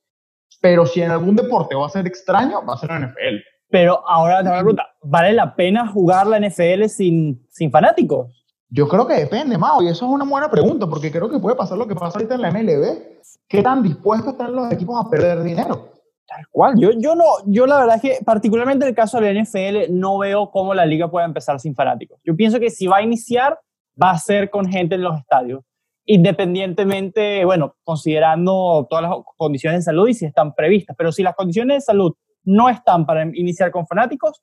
Pero 0.61 0.87
si 0.87 1.03
en 1.03 1.11
algún 1.11 1.37
deporte 1.37 1.75
va 1.75 1.87
a 1.87 1.91
ser 1.91 2.07
extraño, 2.07 2.65
va 2.67 2.75
a 2.75 2.79
ser 2.79 2.91
la 2.91 2.99
NFL. 2.99 3.37
Pero 3.71 4.03
ahora 4.09 4.43
te 4.43 4.49
voy 4.49 4.57
a 4.59 4.61
preguntar, 4.61 4.87
¿vale 5.03 5.33
la 5.33 5.55
pena 5.55 5.87
jugar 5.87 6.27
la 6.27 6.41
NFL 6.41 6.87
sin, 6.87 7.47
sin 7.51 7.71
fanáticos? 7.71 8.35
Yo 8.71 8.89
creo 8.89 9.07
que 9.07 9.15
depende, 9.15 9.57
Mao, 9.57 9.83
y 9.83 9.89
eso 9.89 10.07
es 10.07 10.13
una 10.13 10.25
buena 10.25 10.51
pregunta, 10.51 10.87
porque 10.87 11.11
creo 11.11 11.31
que 11.31 11.39
puede 11.39 11.57
pasar 11.57 11.79
lo 11.79 11.87
que 11.87 11.95
pasa 11.95 12.19
ahorita 12.19 12.35
en 12.35 12.43
la 12.43 12.51
MLB. 12.51 13.19
¿Qué 13.47 13.63
tan 13.63 13.83
dispuestos 13.83 14.33
están 14.33 14.55
los 14.55 14.71
equipos 14.73 15.03
a 15.03 15.09
perder 15.09 15.43
dinero? 15.43 15.93
Tal 16.29 16.47
cual. 16.51 16.75
Yo, 16.79 16.91
yo, 16.93 17.15
no, 17.15 17.25
yo 17.47 17.67
la 17.67 17.79
verdad 17.79 17.97
es 17.97 18.03
que, 18.03 18.25
particularmente 18.25 18.85
en 18.85 18.91
el 18.91 18.95
caso 18.95 19.19
de 19.19 19.33
la 19.33 19.43
NFL, 19.43 19.91
no 19.91 20.19
veo 20.19 20.51
cómo 20.51 20.75
la 20.75 20.85
liga 20.85 21.11
puede 21.11 21.25
empezar 21.25 21.59
sin 21.59 21.75
fanáticos. 21.75 22.21
Yo 22.23 22.37
pienso 22.37 22.61
que 22.61 22.69
si 22.69 22.87
va 22.87 22.99
a 22.99 23.03
iniciar, 23.03 23.59
va 24.01 24.11
a 24.11 24.19
ser 24.19 24.51
con 24.51 24.67
gente 24.67 24.97
en 24.97 25.03
los 25.03 25.19
estadios, 25.19 25.65
independientemente, 26.05 27.47
bueno, 27.47 27.77
considerando 27.83 28.87
todas 28.91 29.05
las 29.05 29.15
condiciones 29.39 29.81
de 29.81 29.85
salud 29.85 30.07
y 30.07 30.15
si 30.15 30.27
están 30.27 30.55
previstas. 30.55 30.95
Pero 30.99 31.13
si 31.13 31.23
las 31.23 31.35
condiciones 31.35 31.79
de 31.79 31.81
salud 31.81 32.15
no 32.45 32.69
están 32.69 33.07
para 33.07 33.23
iniciar 33.23 33.71
con 33.71 33.87
fanáticos, 33.87 34.43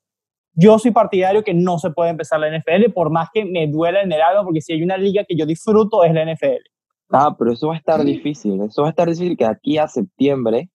yo 0.54 0.80
soy 0.80 0.90
partidario 0.90 1.44
que 1.44 1.54
no 1.54 1.78
se 1.78 1.90
puede 1.90 2.10
empezar 2.10 2.40
la 2.40 2.48
NFL, 2.48 2.90
por 2.94 3.10
más 3.10 3.28
que 3.32 3.44
me 3.44 3.68
duela 3.68 4.02
en 4.02 4.10
el 4.10 4.22
alma, 4.22 4.42
porque 4.42 4.60
si 4.60 4.72
hay 4.72 4.82
una 4.82 4.96
liga 4.96 5.22
que 5.24 5.36
yo 5.36 5.46
disfruto 5.46 6.02
es 6.02 6.12
la 6.12 6.24
NFL. 6.24 6.64
Ah, 7.10 7.36
pero 7.38 7.52
eso 7.52 7.68
va 7.68 7.74
a 7.74 7.78
estar 7.78 8.02
difícil. 8.02 8.60
Eso 8.62 8.82
va 8.82 8.88
a 8.88 8.90
estar 8.90 9.06
difícil 9.06 9.36
que 9.36 9.44
aquí 9.44 9.78
a 9.78 9.86
septiembre 9.86 10.70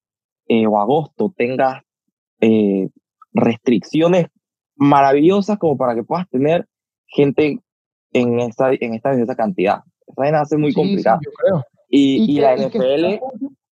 eh, 0.48 0.68
o 0.68 0.80
agosto 0.80 1.34
tengas 1.36 1.82
eh, 2.40 2.90
restricciones 3.34 4.28
maravillosas 4.76 5.58
como 5.60 5.78
para 5.78 5.96
que 5.96 6.04
puedas 6.04 6.28
tener 6.30 6.68
gente 7.08 7.60
en 8.14 8.40
esta, 8.40 8.72
en 8.74 8.94
esta, 8.94 9.14
en 9.14 9.22
esta 9.22 9.36
cantidad. 9.36 9.84
Esa 10.08 10.22
vaina 10.22 10.42
hace 10.42 10.58
muy 10.58 10.72
sí, 10.72 10.76
complicado. 10.76 11.20
Sí, 11.22 11.26
yo 11.26 11.32
creo. 11.34 11.64
Y, 11.90 12.18
y, 12.18 12.38
y 12.38 12.40
la 12.42 12.56
y 12.56 12.66
NFL, 12.66 12.80
que... 12.80 13.20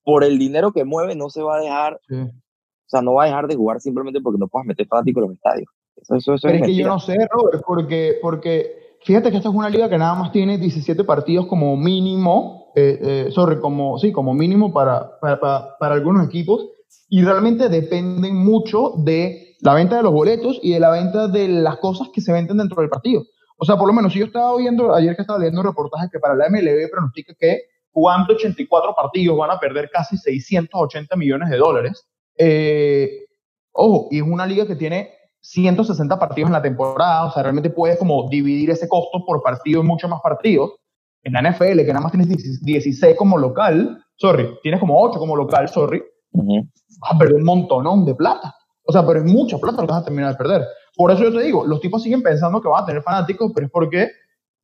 por 0.04 0.24
el 0.24 0.38
dinero 0.38 0.72
que 0.72 0.86
mueve, 0.86 1.16
no 1.16 1.30
se 1.30 1.42
va 1.42 1.58
a 1.58 1.62
dejar, 1.62 2.00
sí. 2.08 2.16
o 2.16 2.90
sea, 2.90 3.02
no 3.02 3.14
va 3.14 3.24
a 3.24 3.28
dejar 3.28 3.48
de 3.48 3.56
jugar 3.56 3.80
simplemente 3.80 4.22
porque 4.22 4.40
no 4.40 4.48
puedas 4.48 4.66
meter 4.66 4.88
fanáticos 4.88 5.24
en 5.24 5.30
los 5.30 5.38
estadios. 5.38 5.70
Eso, 5.96 6.16
eso, 6.16 6.34
eso 6.36 6.48
Pero 6.48 6.56
es, 6.56 6.62
es 6.62 6.68
que 6.68 6.76
yo 6.76 6.88
no 6.88 7.00
sé, 7.00 7.16
Robert, 7.30 7.64
porque, 7.66 8.16
porque 8.22 8.98
fíjate 9.02 9.32
que 9.32 9.38
esta 9.38 9.50
es 9.50 9.56
una 9.56 9.70
liga 9.70 9.90
que 9.90 9.98
nada 9.98 10.16
más 10.16 10.32
tiene 10.32 10.58
17 10.58 11.04
partidos 11.04 11.48
como 11.48 11.76
mínimo, 11.78 12.67
eh, 12.80 13.28
eh, 13.28 13.60
como, 13.60 13.98
sí, 13.98 14.12
como 14.12 14.36
mínimo 14.36 14.72
para, 14.72 15.20
para, 15.20 15.40
para, 15.80 15.96
algunos 15.96 16.28
equipos, 16.28 16.68
y 17.10 17.24
realmente 17.24 17.70
dependen 17.70 18.36
mucho 18.36 18.94
de 18.98 19.56
la 19.62 19.74
venta 19.74 19.98
de 19.98 20.04
los 20.04 20.14
boletos 20.14 20.60
y 20.62 20.74
de 20.74 20.80
la 20.80 20.92
venta 20.92 21.28
de 21.28 21.48
las 21.48 21.78
cosas 21.78 22.10
que 22.14 22.22
se 22.22 22.32
venden 22.32 22.58
dentro 22.58 22.82
del 22.82 22.90
partido. 22.92 23.24
O 23.58 23.66
sea, 23.66 23.78
por 23.78 23.88
lo 23.88 23.94
menos, 23.94 24.14
si 24.14 24.20
yo 24.20 24.26
estaba 24.26 24.56
viendo, 24.58 24.94
ayer 24.94 25.16
que 25.16 25.24
estaba 25.24 25.40
leyendo 25.40 25.62
un 25.62 25.68
reportaje 25.68 26.08
que 26.12 26.20
para 26.20 26.36
la 26.36 26.50
MLB 26.50 26.88
pronostica 26.92 27.34
que 27.40 27.62
jugando 27.92 28.36
84 28.36 28.94
partidos 28.96 29.36
van 29.36 29.50
a 29.50 29.60
perder 29.60 29.90
casi 29.92 30.16
680 30.16 31.16
millones 31.16 31.50
de 31.50 31.58
dólares. 31.58 32.08
Eh, 32.38 33.26
ojo, 33.72 34.08
y 34.12 34.18
es 34.18 34.24
una 34.24 34.46
liga 34.46 34.68
que 34.68 34.76
tiene 34.76 35.14
160 35.40 36.20
partidos 36.20 36.50
en 36.50 36.54
la 36.54 36.62
temporada, 36.62 37.26
o 37.26 37.32
sea, 37.32 37.42
realmente 37.42 37.72
puedes 37.72 37.98
como 37.98 38.30
dividir 38.30 38.70
ese 38.70 38.88
costo 38.88 39.26
por 39.26 39.42
partido 39.42 39.82
en 39.82 39.88
muchos 39.88 40.08
más 40.08 40.22
partidos. 40.22 40.74
En 41.24 41.34
la 41.34 41.42
NFL, 41.42 41.78
que 41.78 41.88
nada 41.88 42.02
más 42.02 42.12
tienes 42.12 42.64
16 42.64 43.16
como 43.18 43.38
local, 43.38 44.04
sorry, 44.16 44.50
tienes 44.64 44.80
como 44.80 45.02
8 45.02 45.20
como 45.20 45.36
local, 45.36 45.68
sorry, 45.68 46.02
vas 46.32 47.14
a 47.14 47.18
perder 47.18 47.36
un 47.36 47.44
montonón 47.44 48.06
de 48.06 48.16
plata. 48.16 48.56
O 48.84 48.92
sea, 48.92 49.06
pero 49.06 49.20
es 49.20 49.26
mucha 49.26 49.58
plata 49.58 49.82
lo 49.82 49.88
que 49.88 49.94
vas 49.94 50.02
a 50.02 50.06
terminar 50.06 50.32
de 50.32 50.38
perder. 50.38 50.62
Por 50.96 51.12
eso 51.12 51.24
yo 51.24 51.34
te 51.34 51.44
digo, 51.44 51.66
los 51.66 51.82
tipos 51.82 52.02
siguen 52.02 52.24
pensando 52.24 52.62
que 52.62 52.70
van 52.70 52.84
a 52.84 52.86
tener 52.86 53.02
fanáticos, 53.02 53.52
pero 53.54 53.68
es 53.68 53.72
porque 53.72 54.10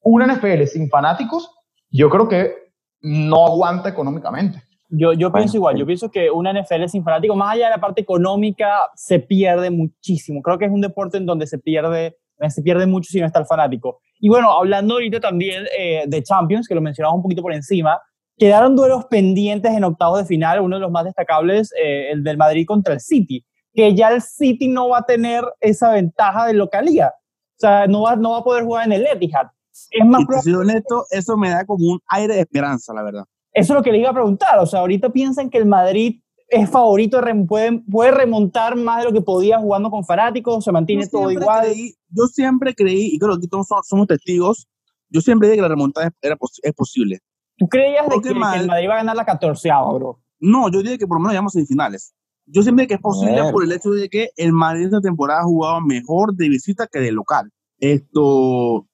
una 0.01 0.25
NFL 0.25 0.63
sin 0.65 0.89
fanáticos, 0.89 1.49
yo 1.89 2.09
creo 2.09 2.27
que 2.27 2.53
no 3.01 3.45
aguanta 3.45 3.89
económicamente. 3.89 4.63
Yo, 4.89 5.11
yo 5.13 5.31
pienso 5.31 5.57
igual, 5.57 5.75
yo 5.75 5.85
pienso 5.85 6.11
que 6.11 6.29
una 6.29 6.53
NFL 6.53 6.85
sin 6.87 7.03
fanáticos, 7.03 7.35
más 7.35 7.53
allá 7.53 7.65
de 7.65 7.71
la 7.71 7.81
parte 7.81 8.01
económica, 8.01 8.89
se 8.95 9.19
pierde 9.19 9.71
muchísimo. 9.71 10.41
Creo 10.41 10.57
que 10.57 10.65
es 10.65 10.71
un 10.71 10.81
deporte 10.81 11.17
en 11.17 11.25
donde 11.25 11.47
se 11.47 11.57
pierde, 11.57 12.17
se 12.49 12.62
pierde 12.62 12.86
mucho 12.86 13.10
si 13.12 13.19
no 13.19 13.25
está 13.25 13.39
el 13.39 13.45
fanático. 13.45 13.99
Y 14.19 14.29
bueno, 14.29 14.51
hablando 14.51 14.95
ahorita 14.95 15.19
también 15.19 15.65
eh, 15.77 16.03
de 16.08 16.23
Champions, 16.23 16.67
que 16.67 16.75
lo 16.75 16.82
mencionamos 16.82 17.17
un 17.17 17.23
poquito 17.23 17.41
por 17.41 17.53
encima, 17.53 17.99
quedaron 18.38 18.75
duelos 18.75 19.06
pendientes 19.06 19.71
en 19.71 19.84
octavos 19.84 20.19
de 20.19 20.25
final, 20.25 20.62
uno 20.62 20.77
de 20.77 20.82
los 20.82 20.91
más 20.91 21.06
destacables, 21.06 21.71
eh, 21.82 22.12
el 22.12 22.23
del 22.23 22.38
Madrid 22.38 22.65
contra 22.65 22.93
el 22.93 22.99
City, 22.99 23.45
que 23.73 23.93
ya 23.95 24.10
el 24.10 24.21
City 24.21 24.67
no 24.67 24.89
va 24.89 24.99
a 24.99 25.06
tener 25.06 25.43
esa 25.60 25.91
ventaja 25.91 26.47
de 26.47 26.53
localía. 26.53 27.13
O 27.56 27.60
sea, 27.60 27.88
no 27.88 28.01
va, 28.01 28.15
no 28.15 28.32
va 28.32 28.39
a 28.39 28.43
poder 28.43 28.63
jugar 28.63 28.86
en 28.88 28.93
el 28.93 29.06
Etihad. 29.06 29.47
Es 29.89 30.06
más 30.06 30.23
y 30.45 30.53
honesto, 30.53 31.06
eso 31.10 31.36
me 31.36 31.49
da 31.49 31.65
como 31.65 31.93
un 31.93 31.99
aire 32.08 32.36
de 32.36 32.41
esperanza, 32.41 32.93
la 32.93 33.03
verdad. 33.03 33.23
Eso 33.53 33.73
es 33.73 33.77
lo 33.77 33.84
que 33.84 33.91
le 33.91 33.99
iba 33.99 34.10
a 34.10 34.13
preguntar. 34.13 34.60
O 34.60 34.65
sea, 34.65 34.79
ahorita 34.82 35.10
piensan 35.10 35.49
que 35.49 35.58
el 35.58 35.65
Madrid 35.65 36.21
es 36.53 36.69
favorito, 36.69 37.19
puede, 37.47 37.81
puede 37.89 38.11
remontar 38.11 38.75
más 38.75 38.99
de 38.99 39.05
lo 39.05 39.13
que 39.13 39.21
podía 39.21 39.59
jugando 39.59 39.89
con 39.89 40.05
fanáticos, 40.05 40.63
se 40.63 40.71
mantiene 40.71 41.07
todo 41.07 41.31
igual. 41.31 41.67
yo 42.09 42.27
siempre 42.27 42.73
creí, 42.75 43.09
y 43.13 43.19
creo 43.19 43.39
que 43.39 43.47
todos 43.47 43.67
somos, 43.83 44.07
testigos, 44.07 44.67
yo 45.09 45.21
siempre 45.21 45.47
dije 45.47 45.57
que 45.57 45.61
la 45.63 45.67
remontada 45.69 46.11
era, 46.21 46.37
es 46.61 46.73
posible. 46.73 47.19
¿Tú 47.57 47.67
creías 47.67 48.05
que, 48.21 48.29
el 48.29 48.35
Madrid 48.35 48.67
va 48.89 48.93
a 48.93 48.97
ganar 48.97 49.15
la 49.15 49.25
14 49.25 49.69
bro? 49.95 50.19
No, 50.39 50.69
yo 50.71 50.81
dije 50.81 50.97
que 50.97 51.07
por 51.07 51.17
lo 51.17 51.21
menos 51.21 51.33
llegamos 51.33 51.51
a 51.51 51.53
semifinales. 51.53 52.13
Yo 52.45 52.61
siempre 52.61 52.83
dije 52.83 52.89
que 52.89 52.95
es 52.95 53.01
posible 53.01 53.41
por 53.51 53.63
el 53.63 53.71
hecho 53.71 53.91
de 53.91 54.09
que 54.09 54.31
el 54.35 54.51
Madrid 54.51 54.85
esta 54.85 55.01
temporada 55.01 55.41
ha 55.41 55.45
jugado 55.45 55.81
mejor 55.81 56.35
de 56.35 56.49
visita 56.49 56.87
que 56.87 56.99
de 56.99 57.11
local. 57.11 57.49
Esto, 57.79 58.85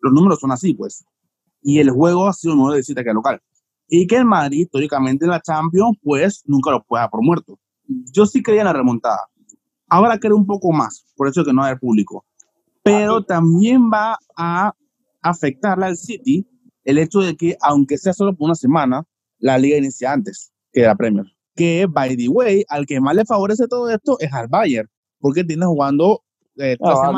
los 0.00 0.12
números 0.12 0.40
son 0.40 0.50
así, 0.50 0.74
pues. 0.74 1.04
Y 1.62 1.78
el 1.78 1.90
juego 1.90 2.26
ha 2.26 2.32
sido 2.32 2.56
mejor 2.56 2.72
de 2.72 2.78
visita 2.78 3.02
que 3.02 3.10
de 3.10 3.14
local 3.14 3.40
y 3.88 4.06
que 4.06 4.16
el 4.16 4.24
Madrid 4.24 4.60
históricamente 4.60 5.24
en 5.24 5.30
la 5.30 5.40
Champions 5.40 5.96
pues 6.02 6.42
nunca 6.46 6.70
lo 6.70 6.82
pueda 6.84 7.08
por 7.08 7.22
muerto. 7.22 7.58
Yo 7.86 8.26
sí 8.26 8.42
creía 8.42 8.62
en 8.62 8.66
la 8.66 8.72
remontada. 8.72 9.28
Ahora 9.88 10.18
creo 10.18 10.36
un 10.36 10.46
poco 10.46 10.72
más, 10.72 11.06
por 11.16 11.28
eso 11.28 11.44
que 11.44 11.52
no 11.52 11.62
hay 11.62 11.76
público. 11.76 12.24
Pero 12.82 13.22
también 13.24 13.90
va 13.92 14.18
a 14.36 14.72
afectarle 15.22 15.86
al 15.86 15.96
City 15.96 16.46
el 16.84 16.98
hecho 16.98 17.20
de 17.20 17.36
que, 17.36 17.56
aunque 17.60 17.98
sea 17.98 18.12
solo 18.12 18.34
por 18.34 18.46
una 18.46 18.54
semana, 18.54 19.04
la 19.38 19.58
liga 19.58 19.76
inicia 19.76 20.12
antes 20.12 20.52
que 20.72 20.82
la 20.82 20.94
Premier. 20.94 21.26
Que, 21.54 21.86
by 21.88 22.16
the 22.16 22.28
way, 22.28 22.64
al 22.68 22.86
que 22.86 23.00
más 23.00 23.14
le 23.16 23.24
favorece 23.24 23.66
todo 23.66 23.90
esto 23.90 24.18
es 24.20 24.32
al 24.32 24.48
Bayern, 24.48 24.88
porque 25.18 25.42
tiene 25.42 25.66
jugando 25.66 26.22
eh, 26.58 26.76
ah, 26.82 27.12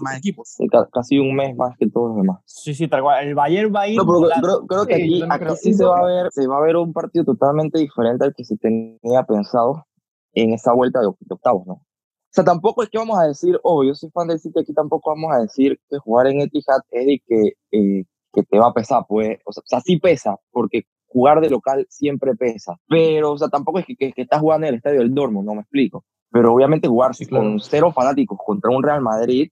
más 0.00 0.18
equipos. 0.18 0.56
casi 0.92 1.18
un 1.18 1.34
mes 1.34 1.56
más 1.56 1.76
que 1.78 1.88
todos 1.88 2.08
los 2.08 2.16
demás. 2.16 2.40
Sí, 2.46 2.74
sí, 2.74 2.88
tal 2.88 3.02
cual. 3.02 3.26
El 3.26 3.34
Bayern 3.34 3.72
va 3.74 3.82
a 3.82 3.88
ir. 3.88 3.98
pero 3.98 4.66
creo, 4.66 4.86
que 4.86 4.94
aquí, 4.94 5.22
aquí 5.28 5.56
sí 5.56 5.74
se 5.74 5.84
va, 5.84 6.00
a 6.00 6.04
ver, 6.04 6.32
se 6.32 6.46
va 6.46 6.58
a 6.58 6.62
ver 6.62 6.76
un 6.76 6.92
partido 6.92 7.24
totalmente 7.24 7.78
diferente 7.78 8.24
al 8.24 8.34
que 8.34 8.44
se 8.44 8.56
tenía 8.56 9.22
pensado 9.26 9.86
en 10.34 10.52
esa 10.52 10.72
vuelta 10.72 11.00
de, 11.00 11.06
octavos, 11.06 11.66
¿no? 11.66 11.74
O 11.74 12.34
sea, 12.34 12.44
tampoco 12.44 12.82
es 12.82 12.88
que 12.88 12.98
vamos 12.98 13.18
a 13.18 13.26
decir, 13.26 13.60
oh, 13.62 13.84
yo 13.84 13.94
soy 13.94 14.10
fan 14.10 14.28
del 14.28 14.40
City, 14.40 14.60
aquí 14.60 14.72
tampoco 14.72 15.10
vamos 15.10 15.32
a 15.34 15.40
decir 15.40 15.78
que 15.88 15.98
jugar 15.98 16.28
en 16.28 16.40
Etihad 16.40 16.80
es 16.90 17.06
de 17.06 17.22
que, 17.26 17.52
eh, 17.70 18.04
que 18.32 18.42
te 18.42 18.58
va 18.58 18.68
a 18.68 18.72
pesar, 18.72 19.04
pues, 19.06 19.38
o 19.44 19.52
sea, 19.52 19.80
sí 19.80 19.98
pesa, 19.98 20.36
porque 20.50 20.84
jugar 21.06 21.42
de 21.42 21.50
local 21.50 21.86
siempre 21.90 22.34
pesa, 22.34 22.74
pero, 22.88 23.32
o 23.32 23.38
sea, 23.38 23.48
tampoco 23.48 23.80
es 23.80 23.86
que, 23.86 23.96
que, 23.96 24.12
que 24.12 24.22
estás 24.22 24.40
jugando 24.40 24.66
en 24.66 24.72
el 24.72 24.76
estadio 24.78 25.00
del 25.00 25.12
Dortmund, 25.12 25.46
no 25.46 25.54
me 25.54 25.60
explico. 25.60 26.06
Pero 26.32 26.54
obviamente 26.54 26.88
jugar 26.88 27.12
con 27.28 27.60
cero 27.60 27.92
fanáticos 27.92 28.38
contra 28.44 28.70
un 28.70 28.82
Real 28.82 29.02
Madrid 29.02 29.50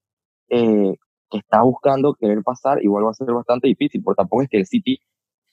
eh, 0.49 0.97
que 1.31 1.39
está 1.39 1.63
buscando 1.63 2.15
querer 2.15 2.43
pasar, 2.43 2.83
igual 2.83 3.07
va 3.07 3.11
a 3.11 3.15
ser 3.15 3.31
bastante 3.33 3.69
difícil, 3.69 4.03
porque 4.03 4.23
tampoco 4.23 4.43
es 4.43 4.49
que 4.49 4.57
el 4.57 4.67
City 4.67 4.99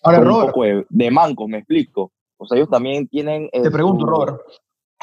Ahora, 0.04 0.20
un 0.22 0.46
poco 0.48 0.64
de, 0.64 1.12
mancos, 1.12 1.48
me 1.48 1.58
explico. 1.58 2.12
O 2.38 2.46
sea, 2.46 2.58
ellos 2.58 2.70
también 2.70 3.08
tienen... 3.08 3.50
Eh, 3.52 3.62
Te 3.62 3.72
pregunto, 3.72 4.06
su, 4.06 4.12
Robert. 4.12 4.38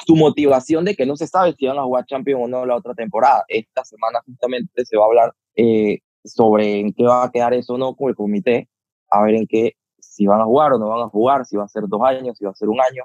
Su 0.06 0.16
motivación 0.16 0.84
de 0.84 0.94
que 0.94 1.04
no 1.04 1.16
se 1.16 1.26
sabe 1.26 1.54
si 1.58 1.66
van 1.66 1.78
a 1.78 1.82
jugar 1.82 2.06
Champions 2.06 2.42
o 2.44 2.48
no 2.48 2.64
la 2.64 2.76
otra 2.76 2.94
temporada. 2.94 3.44
Esta 3.48 3.84
semana 3.84 4.20
justamente 4.24 4.84
se 4.84 4.96
va 4.96 5.04
a 5.04 5.06
hablar 5.06 5.34
eh, 5.56 5.98
sobre 6.24 6.80
en 6.80 6.92
qué 6.92 7.04
va 7.04 7.24
a 7.24 7.30
quedar 7.30 7.54
eso 7.54 7.74
o 7.74 7.78
no 7.78 7.94
con 7.94 8.08
el 8.08 8.16
comité, 8.16 8.68
a 9.10 9.22
ver 9.22 9.34
en 9.34 9.46
qué, 9.46 9.74
si 9.98 10.26
van 10.26 10.40
a 10.40 10.44
jugar 10.44 10.72
o 10.72 10.78
no 10.78 10.88
van 10.88 11.02
a 11.02 11.08
jugar, 11.08 11.44
si 11.44 11.56
va 11.56 11.64
a 11.64 11.68
ser 11.68 11.84
dos 11.86 12.02
años, 12.02 12.38
si 12.38 12.44
va 12.44 12.52
a 12.52 12.54
ser 12.54 12.68
un 12.68 12.80
año 12.80 13.04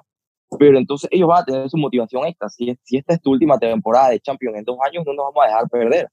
pero 0.58 0.78
entonces 0.78 1.08
ellos 1.12 1.28
van 1.28 1.42
a 1.42 1.44
tener 1.44 1.70
su 1.70 1.76
motivación 1.76 2.26
extra. 2.26 2.48
Si, 2.48 2.76
si 2.82 2.96
esta 2.96 3.14
es 3.14 3.20
tu 3.20 3.30
última 3.30 3.58
temporada 3.58 4.10
de 4.10 4.20
Champions 4.20 4.58
en 4.58 4.64
dos 4.64 4.78
años, 4.84 5.04
no 5.06 5.12
nos 5.12 5.26
vamos 5.26 5.44
a 5.44 5.46
dejar 5.46 5.68
perder, 5.68 6.08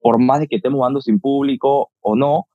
por 0.00 0.18
más 0.18 0.40
de 0.40 0.48
que 0.48 0.56
estemos 0.56 0.78
jugando 0.78 1.00
sin 1.00 1.20
público 1.20 1.90
o 2.00 2.16
no, 2.16 2.46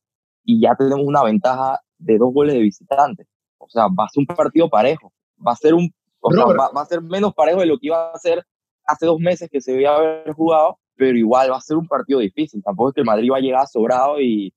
y 0.44 0.62
ya 0.62 0.76
tenemos 0.76 1.06
una 1.06 1.24
ventaja 1.24 1.80
de 1.98 2.18
dos 2.18 2.34
goles 2.34 2.56
de 2.56 2.62
visitantes. 2.62 3.28
O 3.58 3.70
sea, 3.70 3.88
va 3.88 4.06
a 4.06 4.10
ser 4.10 4.26
un 4.28 4.36
partido 4.36 4.70
parejo, 4.70 5.12
va 5.46 5.52
a 5.52 5.56
ser 5.56 5.74
un, 5.74 5.92
o 6.20 6.32
sea, 6.32 6.46
va, 6.46 6.72
va, 6.76 6.82
a 6.82 6.86
ser 6.86 7.02
menos 7.02 7.34
parejo 7.34 7.60
de 7.60 7.66
lo 7.66 7.78
que 7.78 7.88
iba 7.88 8.12
a 8.12 8.18
ser 8.18 8.44
hace 8.86 9.06
dos 9.06 9.20
meses 9.20 9.50
que 9.52 9.62
se 9.62 9.74
debía 9.74 9.96
haber 9.96 10.34
jugado, 10.34 10.80
pero 10.96 11.18
igual 11.18 11.52
va 11.52 11.58
a 11.58 11.62
ser 11.62 11.78
un 11.78 11.88
partido 11.88 12.20
difícil. 12.20 12.64
Tampoco 12.64 12.90
es 12.90 12.96
que 12.96 13.02
el 13.02 13.08
Madrid 13.08 13.30
va 13.32 13.38
a 13.38 13.42
llegar 13.42 13.68
sobrado 13.68 14.20
y, 14.20 14.54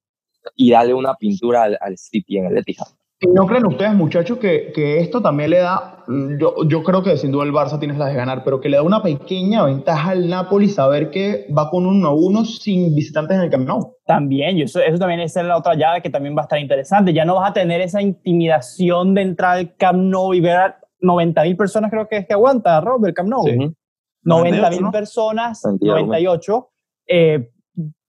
y 0.57 0.71
darle 0.71 0.95
una 0.95 1.15
pintura 1.15 1.65
al, 1.65 1.79
al 1.81 1.99
City 1.99 2.39
en 2.39 2.47
el 2.47 2.59
Etihad. 2.59 2.87
¿Y 3.21 3.27
no 3.29 3.47
creen 3.47 3.67
ustedes, 3.67 3.93
muchachos, 3.95 4.39
que, 4.39 4.73
que, 4.75 5.01
esto 5.01 5.21
también 5.21 5.51
le 5.51 5.59
da, 5.59 6.00
yo, 6.39 6.55
yo 6.67 6.83
creo 6.83 7.03
que 7.03 7.17
sin 7.17 7.33
duda 7.33 7.45
el 7.45 7.53
Barça 7.53 7.79
tiene 7.79 7.97
las 7.97 8.09
de 8.09 8.15
ganar, 8.15 8.43
pero 8.45 8.61
que 8.61 8.69
le 8.69 8.77
da 8.77 8.83
una 8.83 9.03
pequeña 9.03 9.65
ventaja 9.65 10.11
al 10.11 10.29
Napoli 10.29 10.69
saber 10.69 11.11
que 11.11 11.47
va 11.57 11.71
con 11.71 11.87
un 11.87 12.03
1-1 12.03 12.45
sin 12.45 12.95
visitantes 12.95 13.37
en 13.37 13.43
el 13.45 13.51
Camp 13.51 13.67
Nou? 13.67 13.97
También, 14.07 14.59
y 14.59 14.63
eso, 14.63 14.81
eso 14.81 14.99
también 14.99 15.21
es 15.21 15.35
la 15.37 15.57
otra 15.57 15.75
llave 15.75 16.03
que 16.03 16.11
también 16.11 16.37
va 16.37 16.43
a 16.43 16.45
estar 16.45 16.59
interesante. 16.59 17.13
Ya 17.13 17.25
no 17.25 17.37
vas 17.37 17.51
a 17.51 17.53
tener 17.53 17.81
esa 17.81 18.03
intimidación 18.03 19.15
de 19.15 19.23
entrar 19.23 19.59
al 19.59 19.77
Camp 19.77 19.99
Nou 19.99 20.35
y 20.35 20.41
ver 20.41 20.57
a 20.57 20.81
90 21.01 21.43
mil 21.45 21.57
personas, 21.57 21.91
creo 21.91 22.09
que 22.09 22.19
es 22.19 22.27
que 22.27 22.35
aguanta, 22.35 22.81
Rob, 22.81 23.07
el 23.07 23.15
Camp 23.15 23.29
Nou. 23.29 23.45
Sí. 23.45 23.75
90 24.23 24.71
mil 24.71 24.91
personas, 24.91 25.63
98. 25.81 26.71
Eh, 27.07 27.51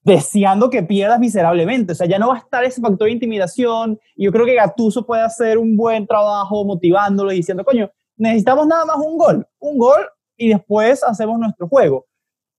deseando 0.03 0.69
que 0.69 0.83
pierdas 0.83 1.19
miserablemente. 1.19 1.93
O 1.93 1.95
sea, 1.95 2.07
ya 2.07 2.19
no 2.19 2.29
va 2.29 2.35
a 2.35 2.39
estar 2.39 2.63
ese 2.63 2.81
factor 2.81 3.07
de 3.07 3.13
intimidación. 3.13 3.99
Y 4.15 4.25
yo 4.25 4.31
creo 4.31 4.45
que 4.45 4.55
Gatuso 4.55 5.05
puede 5.05 5.21
hacer 5.21 5.57
un 5.57 5.75
buen 5.75 6.07
trabajo 6.07 6.63
motivándolo 6.65 7.31
y 7.31 7.37
diciendo, 7.37 7.63
coño, 7.63 7.89
necesitamos 8.17 8.67
nada 8.67 8.85
más 8.85 8.97
un 8.97 9.17
gol, 9.17 9.47
un 9.59 9.77
gol 9.77 10.01
y 10.37 10.49
después 10.49 11.03
hacemos 11.03 11.39
nuestro 11.39 11.67
juego. 11.67 12.05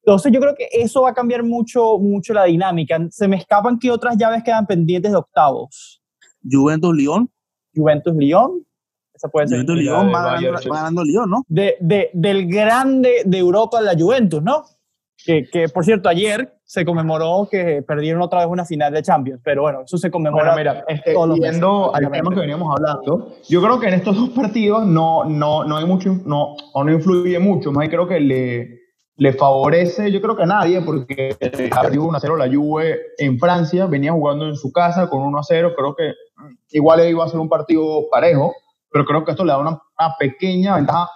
Entonces 0.04 0.32
yo 0.32 0.40
creo 0.40 0.54
que 0.56 0.68
eso 0.72 1.02
va 1.02 1.10
a 1.10 1.14
cambiar 1.14 1.44
mucho, 1.44 1.98
mucho 1.98 2.34
la 2.34 2.44
dinámica. 2.44 2.98
Se 3.10 3.28
me 3.28 3.36
escapan 3.36 3.78
que 3.78 3.90
otras 3.90 4.16
llaves 4.16 4.42
quedan 4.42 4.66
pendientes 4.66 5.12
de 5.12 5.18
octavos. 5.18 6.02
Juventus-León. 6.48 7.30
Juventus-León. 7.74 8.66
Esa 9.14 9.28
puede 9.28 9.46
ser. 9.46 9.58
Juventus-León 9.58 10.12
va, 10.12 10.40
ganando, 10.40 11.04
León, 11.04 11.30
¿no? 11.30 11.44
De, 11.46 11.76
de, 11.80 12.10
del 12.14 12.48
grande 12.48 13.22
de 13.24 13.38
Europa, 13.38 13.80
la 13.80 13.94
Juventus, 13.96 14.42
¿no? 14.42 14.64
Que, 15.24 15.44
que, 15.50 15.68
por 15.68 15.84
cierto, 15.84 16.08
ayer 16.08 16.52
se 16.64 16.84
conmemoró 16.84 17.48
que 17.50 17.82
perdieron 17.86 18.22
otra 18.22 18.40
vez 18.40 18.48
una 18.48 18.64
final 18.64 18.92
de 18.92 19.02
Champions, 19.02 19.40
pero 19.44 19.62
bueno, 19.62 19.82
eso 19.84 19.98
se 19.98 20.10
conmemora. 20.10 20.56
mira, 20.56 20.84
este, 20.88 21.14
viendo 21.38 21.94
al 21.94 22.10
tema 22.10 22.30
que 22.34 22.40
veníamos 22.40 22.74
hablando, 22.74 23.34
yo 23.48 23.62
creo 23.62 23.78
que 23.78 23.88
en 23.88 23.94
estos 23.94 24.16
dos 24.16 24.30
partidos 24.30 24.86
no, 24.86 25.24
no, 25.24 25.64
no 25.64 25.76
hay 25.76 25.84
mucho, 25.84 26.18
no, 26.24 26.56
o 26.72 26.84
no 26.84 26.92
influye 26.92 27.38
mucho, 27.38 27.72
más 27.72 27.88
creo 27.88 28.08
que 28.08 28.20
le, 28.20 28.82
le 29.16 29.32
favorece, 29.34 30.10
yo 30.10 30.20
creo 30.20 30.36
que 30.36 30.44
a 30.44 30.46
nadie, 30.46 30.80
porque 30.80 31.36
perdió 31.38 32.04
1 32.04 32.18
0 32.20 32.36
la 32.36 32.48
Juve 32.48 32.98
en 33.18 33.38
Francia, 33.38 33.86
venía 33.86 34.12
jugando 34.12 34.48
en 34.48 34.56
su 34.56 34.72
casa 34.72 35.08
con 35.08 35.22
1 35.22 35.42
0, 35.42 35.72
creo 35.76 35.94
que 35.94 36.12
igual 36.70 37.08
iba 37.08 37.24
a 37.24 37.28
ser 37.28 37.38
un 37.38 37.48
partido 37.48 38.08
parejo, 38.10 38.54
pero 38.90 39.04
creo 39.04 39.24
que 39.24 39.32
esto 39.32 39.44
le 39.44 39.52
da 39.52 39.58
una, 39.58 39.80
pequeña 40.18 40.74
ventaja 40.74 41.08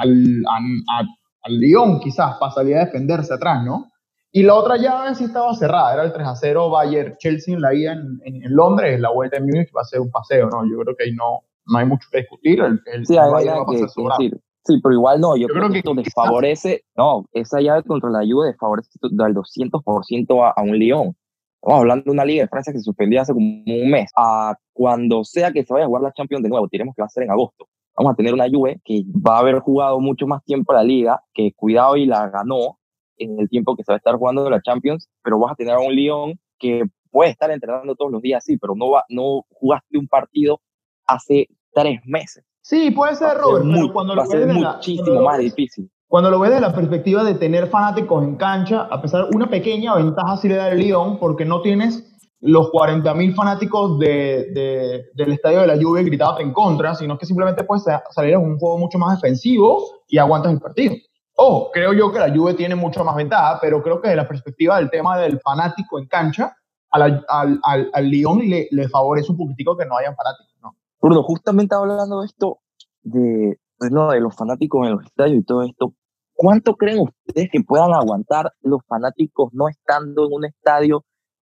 al, 0.00 0.42
al, 0.48 1.06
al 1.44 1.58
Lyon, 1.58 2.00
quizás, 2.00 2.36
para 2.38 2.52
salir 2.52 2.76
a 2.76 2.86
defenderse 2.86 3.32
atrás, 3.34 3.64
¿no? 3.64 3.90
Y 4.32 4.42
la 4.42 4.54
otra 4.54 4.76
llave 4.76 5.14
sí 5.14 5.24
estaba 5.24 5.54
cerrada, 5.54 5.94
era 5.94 6.02
el 6.02 6.12
3 6.12 6.26
a 6.26 6.34
0 6.34 6.70
Bayern-Chelsea 6.70 7.54
en 7.54 7.60
la 7.60 7.72
ida 7.72 7.92
en, 7.92 8.20
en, 8.24 8.54
Londres, 8.56 8.98
la 8.98 9.12
vuelta 9.12 9.36
en 9.36 9.44
Múnich 9.44 9.70
va 9.76 9.82
a 9.82 9.84
ser 9.84 10.00
un 10.00 10.10
paseo, 10.10 10.48
¿no? 10.50 10.64
Yo 10.68 10.82
creo 10.82 10.96
que 10.96 11.04
ahí 11.04 11.12
no, 11.12 11.42
no 11.66 11.78
hay 11.78 11.86
mucho 11.86 12.08
que 12.10 12.18
discutir, 12.18 12.60
el, 12.60 12.80
el 12.86 13.06
sí, 13.06 13.16
hay 13.16 13.30
va 13.30 13.38
a 13.38 13.64
que, 13.70 13.82
decir. 13.82 14.40
Sí, 14.64 14.80
pero 14.82 14.94
igual 14.94 15.20
no, 15.20 15.36
yo, 15.36 15.46
creo, 15.46 15.70
que, 15.70 15.78
esto 15.78 15.94
desfavorece, 15.94 16.84
no, 16.96 17.26
esa 17.32 17.60
llave 17.60 17.82
contra 17.84 18.10
la 18.10 18.20
Juve 18.20 18.48
desfavorece 18.48 18.90
al 19.02 19.34
200% 19.34 20.42
a, 20.42 20.50
a 20.50 20.62
un 20.62 20.78
Lyon. 20.78 21.14
Estamos 21.62 21.80
hablando 21.80 22.04
de 22.06 22.10
una 22.10 22.24
liga 22.24 22.42
de 22.42 22.48
Francia 22.48 22.72
que 22.72 22.78
se 22.78 22.84
suspendía 22.84 23.22
hace 23.22 23.32
como 23.32 23.46
un 23.46 23.90
mes. 23.90 24.10
A 24.16 24.56
cuando 24.72 25.22
sea 25.22 25.52
que 25.52 25.64
se 25.64 25.72
vaya 25.72 25.84
a 25.84 25.88
jugar 25.88 26.02
la 26.02 26.12
Champions 26.12 26.42
de 26.42 26.48
nuevo, 26.48 26.66
tenemos 26.68 26.94
que 26.96 27.02
va 27.02 27.06
a 27.06 27.10
ser 27.10 27.22
en 27.22 27.30
agosto 27.30 27.68
vamos 27.96 28.12
a 28.12 28.16
tener 28.16 28.34
una 28.34 28.48
Juve 28.50 28.80
que 28.84 29.04
va 29.06 29.36
a 29.36 29.40
haber 29.40 29.60
jugado 29.60 30.00
mucho 30.00 30.26
más 30.26 30.44
tiempo 30.44 30.72
la 30.72 30.82
liga, 30.82 31.22
que 31.32 31.52
cuidado 31.54 31.96
y 31.96 32.06
la 32.06 32.28
ganó, 32.28 32.78
en 33.16 33.38
el 33.38 33.48
tiempo 33.48 33.76
que 33.76 33.84
se 33.84 33.92
va 33.92 33.96
a 33.96 33.98
estar 33.98 34.16
jugando 34.16 34.48
la 34.50 34.60
Champions, 34.60 35.08
pero 35.22 35.38
vas 35.38 35.52
a 35.52 35.54
tener 35.54 35.74
a 35.74 35.78
un 35.78 35.94
Lyon 35.94 36.34
que 36.58 36.82
puede 37.10 37.30
estar 37.30 37.50
entrenando 37.50 37.94
todos 37.94 38.10
los 38.10 38.20
días, 38.20 38.42
sí, 38.44 38.56
pero 38.58 38.74
no, 38.74 38.90
va, 38.90 39.04
no 39.08 39.44
jugaste 39.50 39.98
un 39.98 40.08
partido 40.08 40.60
hace 41.06 41.46
tres 41.72 42.00
meses. 42.04 42.44
Sí, 42.60 42.90
puede 42.90 43.14
ser, 43.14 43.36
Robert, 43.36 43.64
muy, 43.64 43.82
pero 43.82 43.92
cuando 43.92 44.14
lo 44.16 44.28
ves 44.28 44.46
la- 44.46 44.72
muchísimo 44.74 45.06
lo 45.20 45.22
más 45.22 45.38
difícil. 45.38 45.88
Cuando 46.08 46.30
lo 46.30 46.38
ves 46.40 46.50
desde 46.50 46.60
la 46.62 46.74
perspectiva 46.74 47.24
de 47.24 47.34
tener 47.34 47.66
fanáticos 47.68 48.22
en 48.24 48.36
cancha, 48.36 48.82
a 48.90 49.00
pesar 49.02 49.28
de 49.28 49.36
una 49.36 49.48
pequeña 49.48 49.94
ventaja 49.96 50.36
sí 50.36 50.48
le 50.48 50.56
da 50.56 50.68
el 50.70 50.78
Lyon, 50.78 51.18
porque 51.18 51.44
no 51.44 51.60
tienes 51.60 52.13
los 52.46 52.70
40.000 52.70 53.34
fanáticos 53.34 53.98
de, 53.98 54.50
de- 54.52 55.04
del 55.14 55.32
estadio 55.32 55.60
de 55.62 55.66
la 55.66 55.82
Juve 55.82 56.04
gritándote 56.04 56.42
en 56.42 56.52
contra, 56.52 56.94
sino 56.94 57.16
que 57.16 57.24
simplemente 57.24 57.64
puedes 57.64 57.84
sa- 57.84 58.02
salir 58.10 58.34
a 58.34 58.38
un 58.38 58.58
juego 58.58 58.76
mucho 58.76 58.98
más 58.98 59.18
defensivo 59.18 59.82
y 60.08 60.18
aguantas 60.18 60.52
el 60.52 60.60
partido. 60.60 60.94
Ojo, 61.36 61.70
creo 61.72 61.94
yo 61.94 62.12
que 62.12 62.18
la 62.18 62.28
Juve 62.34 62.52
tiene 62.52 62.74
mucho 62.74 63.02
más 63.02 63.16
ventaja, 63.16 63.58
pero 63.62 63.82
creo 63.82 64.00
que 64.00 64.08
desde 64.08 64.22
la 64.22 64.28
perspectiva 64.28 64.76
del 64.76 64.90
tema 64.90 65.18
del 65.18 65.40
fanático 65.40 65.98
en 65.98 66.06
cancha, 66.06 66.54
al, 66.90 67.24
al, 67.28 67.60
al 67.92 68.08
Lyon 68.10 68.40
le, 68.40 68.88
favorece 68.88 69.32
un 69.32 69.38
poquitico 69.38 69.76
que 69.76 69.86
no 69.86 69.96
hayan 69.96 70.14
fanáticos, 70.14 70.54
¿no? 70.62 70.76
Bruno, 71.00 71.22
justamente 71.22 71.74
hablando 71.74 72.20
de 72.20 72.26
esto, 72.26 72.58
de, 73.02 73.58
no, 73.90 74.10
de 74.10 74.20
los 74.20 74.36
fanáticos 74.36 74.86
en 74.86 74.92
los 74.96 75.04
estadios 75.04 75.38
y 75.38 75.44
todo 75.44 75.62
esto, 75.62 75.94
¿cuánto 76.34 76.76
creen 76.76 77.00
ustedes 77.00 77.48
que 77.50 77.62
puedan 77.62 77.94
aguantar 77.94 78.52
los 78.60 78.80
fanáticos 78.86 79.48
no 79.54 79.68
estando 79.68 80.26
en 80.26 80.32
un 80.34 80.44
estadio 80.44 81.04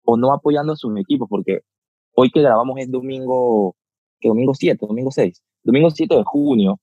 o 0.03 0.17
no 0.17 0.33
apoyando 0.33 0.73
a 0.73 0.75
sus 0.75 0.97
equipos? 0.99 1.27
Porque 1.29 1.61
hoy 2.15 2.29
que 2.31 2.41
grabamos 2.41 2.77
es 2.79 2.89
domingo, 2.91 3.75
que 4.19 4.29
domingo 4.29 4.53
7, 4.53 4.85
domingo 4.87 5.11
6, 5.11 5.41
domingo 5.63 5.89
7 5.89 6.15
de 6.15 6.23
junio, 6.25 6.79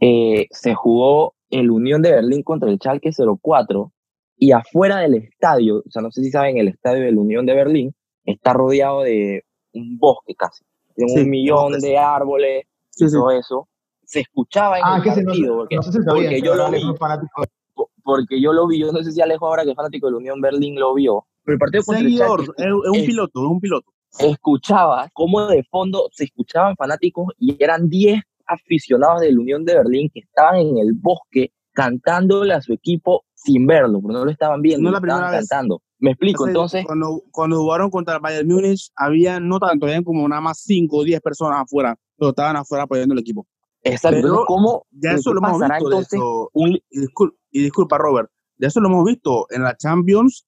eh, 0.00 0.46
se 0.50 0.74
jugó 0.74 1.34
el 1.50 1.70
Unión 1.70 2.00
de 2.02 2.12
Berlín 2.12 2.42
contra 2.42 2.70
el 2.70 2.78
Schalke 2.78 3.10
04 3.42 3.92
y 4.36 4.52
afuera 4.52 4.98
del 4.98 5.14
estadio, 5.16 5.82
o 5.86 5.90
sea, 5.90 6.00
no 6.00 6.10
sé 6.10 6.22
si 6.22 6.30
saben, 6.30 6.56
el 6.58 6.68
estadio 6.68 7.02
del 7.04 7.18
Unión 7.18 7.44
de 7.44 7.54
Berlín 7.54 7.94
está 8.24 8.52
rodeado 8.54 9.02
de 9.02 9.42
un 9.74 9.98
bosque 9.98 10.34
casi, 10.34 10.64
de 10.96 11.06
Sí, 11.08 11.20
un 11.20 11.30
millón 11.30 11.64
bosques. 11.72 11.82
de 11.82 11.98
árboles 11.98 12.64
Sí, 12.90 13.08
sí. 13.08 13.14
todo 13.16 13.30
eso. 13.32 13.68
Se 14.04 14.20
escuchaba 14.20 14.78
en 14.78 14.84
Ah, 14.86 14.96
el 14.96 15.02
que 15.02 15.10
se 15.12 15.22
no, 15.22 15.26
partido, 15.26 15.56
porque, 15.56 15.76
no 15.76 15.82
sé 15.82 15.92
si 15.92 15.98
sabían, 16.02 16.24
porque 16.24 16.40
yo 16.42 16.54
lo 16.54 16.70
vi, 16.70 16.80
porque 18.02 18.40
yo 18.40 18.52
lo 18.52 18.66
vi, 18.66 18.78
yo 18.80 18.92
no 18.92 19.02
sé 19.02 19.12
si 19.12 19.20
Alejo 19.20 19.46
ahora 19.46 19.64
que 19.64 19.70
es 19.70 19.76
fanático 19.76 20.06
de 20.06 20.12
la 20.12 20.18
Unión 20.18 20.40
Berlín 20.40 20.78
lo 20.78 20.94
vio, 20.94 21.26
pero 21.50 21.54
el 21.54 21.58
partido 21.58 21.82
contra 21.84 22.00
el 22.00 22.06
Seguidor, 22.12 22.42
Schalke 22.44 22.60
es, 22.62 22.66
es 22.66 23.00
un 23.00 23.06
piloto, 23.06 23.40
es 23.44 23.50
un 23.50 23.60
piloto. 23.60 23.92
escuchaba 24.18 25.08
cómo 25.12 25.46
de 25.46 25.62
fondo 25.64 26.08
se 26.12 26.24
escuchaban 26.24 26.76
fanáticos 26.76 27.28
y 27.38 27.56
eran 27.62 27.88
10 27.88 28.22
aficionados 28.46 29.20
de 29.20 29.32
la 29.32 29.40
Unión 29.40 29.64
de 29.64 29.74
Berlín 29.74 30.10
que 30.12 30.20
estaban 30.20 30.56
en 30.56 30.78
el 30.78 30.92
bosque 30.94 31.52
cantándole 31.72 32.52
a 32.52 32.60
su 32.60 32.72
equipo 32.72 33.24
sin 33.34 33.66
verlo, 33.66 34.00
porque 34.00 34.18
no 34.18 34.24
lo 34.24 34.30
estaban 34.30 34.60
viendo, 34.60 34.84
No 34.88 34.92
la 34.92 35.00
primera 35.00 35.18
estaban 35.20 35.40
vez. 35.40 35.48
cantando. 35.48 35.82
Me 35.98 36.10
explico, 36.10 36.44
Hace- 36.44 36.50
entonces, 36.50 36.84
Cuando, 36.86 37.22
cuando 37.30 37.58
jugaron 37.60 37.90
contra 37.90 38.14
el 38.16 38.20
Bayern 38.20 38.48
Múnich, 38.48 38.90
había 38.96 39.38
no 39.40 39.58
tanto, 39.60 39.86
habían 39.86 40.02
como 40.04 40.26
nada 40.28 40.40
más 40.40 40.60
5 40.62 40.96
o 40.98 41.04
10 41.04 41.20
personas 41.20 41.60
afuera, 41.62 41.96
pero 42.16 42.30
estaban 42.30 42.56
afuera 42.56 42.84
apoyando 42.84 43.14
el 43.14 43.20
equipo. 43.20 43.46
exacto, 43.82 44.16
pero 44.16 44.28
entonces, 44.28 44.46
¿cómo 44.48 44.86
Ya 44.90 45.12
eso 45.12 45.32
lo 45.32 45.38
hemos 45.46 45.60
visto. 45.60 45.74
entonces 45.84 46.12
eso. 46.14 46.50
un, 46.52 46.70
Y, 46.90 47.00
discul- 47.00 47.34
y 47.50 47.62
disculpa, 47.62 47.96
Robert, 47.98 48.28
de 48.56 48.66
eso 48.66 48.80
lo 48.80 48.88
hemos 48.88 49.04
visto 49.04 49.46
en 49.50 49.62
la 49.62 49.76
Champions, 49.76 50.46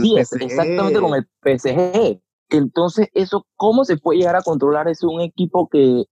Sí, 0.00 0.14
es- 0.18 0.32
exactamente 0.46 1.00
con 1.00 1.14
el 1.14 1.26
PSG. 1.42 2.20
Entonces, 2.50 3.08
eso, 3.14 3.46
¿cómo 3.56 3.84
se 3.84 3.96
puede 3.96 4.18
llegar 4.18 4.36
a 4.36 4.42
controlar 4.42 4.88
eso 4.88 5.08
un 5.08 5.20
equipo 5.20 5.68
que, 5.68 6.04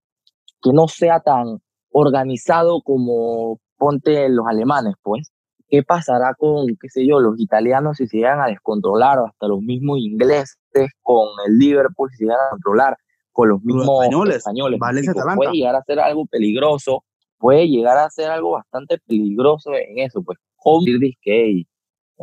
que 0.61 0.71
no 0.73 0.87
sea 0.87 1.19
tan 1.19 1.59
organizado 1.91 2.81
como 2.81 3.59
ponte 3.77 4.29
los 4.29 4.45
alemanes, 4.47 4.95
pues? 5.01 5.31
¿Qué 5.67 5.83
pasará 5.83 6.33
con, 6.35 6.65
qué 6.81 6.89
sé 6.89 7.05
yo, 7.05 7.19
los 7.19 7.39
italianos 7.39 7.97
si 7.97 8.07
se 8.07 8.17
llegan 8.17 8.41
a 8.41 8.47
descontrolar 8.47 9.19
o 9.19 9.27
hasta 9.27 9.47
los 9.47 9.61
mismos 9.61 9.99
ingleses 9.99 10.57
con 11.01 11.27
el 11.45 11.57
Liverpool 11.57 12.09
si 12.11 12.17
se 12.17 12.23
llegan 12.23 12.39
a 12.47 12.49
controlar 12.51 12.97
con 13.31 13.49
los 13.49 13.61
mismos 13.63 13.85
españoles, 13.85 14.37
españoles? 14.37 14.79
Valencia, 14.79 15.11
Atalanta. 15.11 15.35
puede 15.35 15.51
llegar 15.53 15.75
a 15.75 15.83
ser 15.83 15.99
algo 15.99 16.25
peligroso, 16.25 17.03
puede 17.37 17.67
llegar 17.67 17.97
a 17.97 18.09
ser 18.09 18.31
algo 18.31 18.51
bastante 18.51 18.97
peligroso 19.05 19.71
en 19.75 19.99
eso, 19.99 20.23
pues. 20.23 20.39
Decir 20.85 21.13
que 21.21 21.45
"Ey, 21.45 21.55
me 21.55 21.68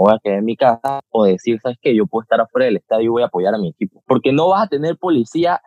voy 0.04 0.14
a 0.14 0.18
quedar 0.22 0.38
en 0.38 0.44
mi 0.44 0.56
casa 0.56 1.00
o 1.10 1.24
decir, 1.24 1.58
¿sabes 1.60 1.78
qué? 1.80 1.94
Yo 1.94 2.06
puedo 2.06 2.22
estar 2.22 2.40
afuera 2.40 2.66
del 2.66 2.76
estadio 2.76 3.04
y 3.04 3.08
voy 3.08 3.22
a 3.22 3.26
apoyar 3.26 3.54
a 3.54 3.58
mi 3.58 3.68
equipo. 3.68 4.02
Porque 4.06 4.32
no 4.32 4.48
vas 4.48 4.64
a 4.64 4.68
tener 4.68 4.96
policía, 4.98 5.60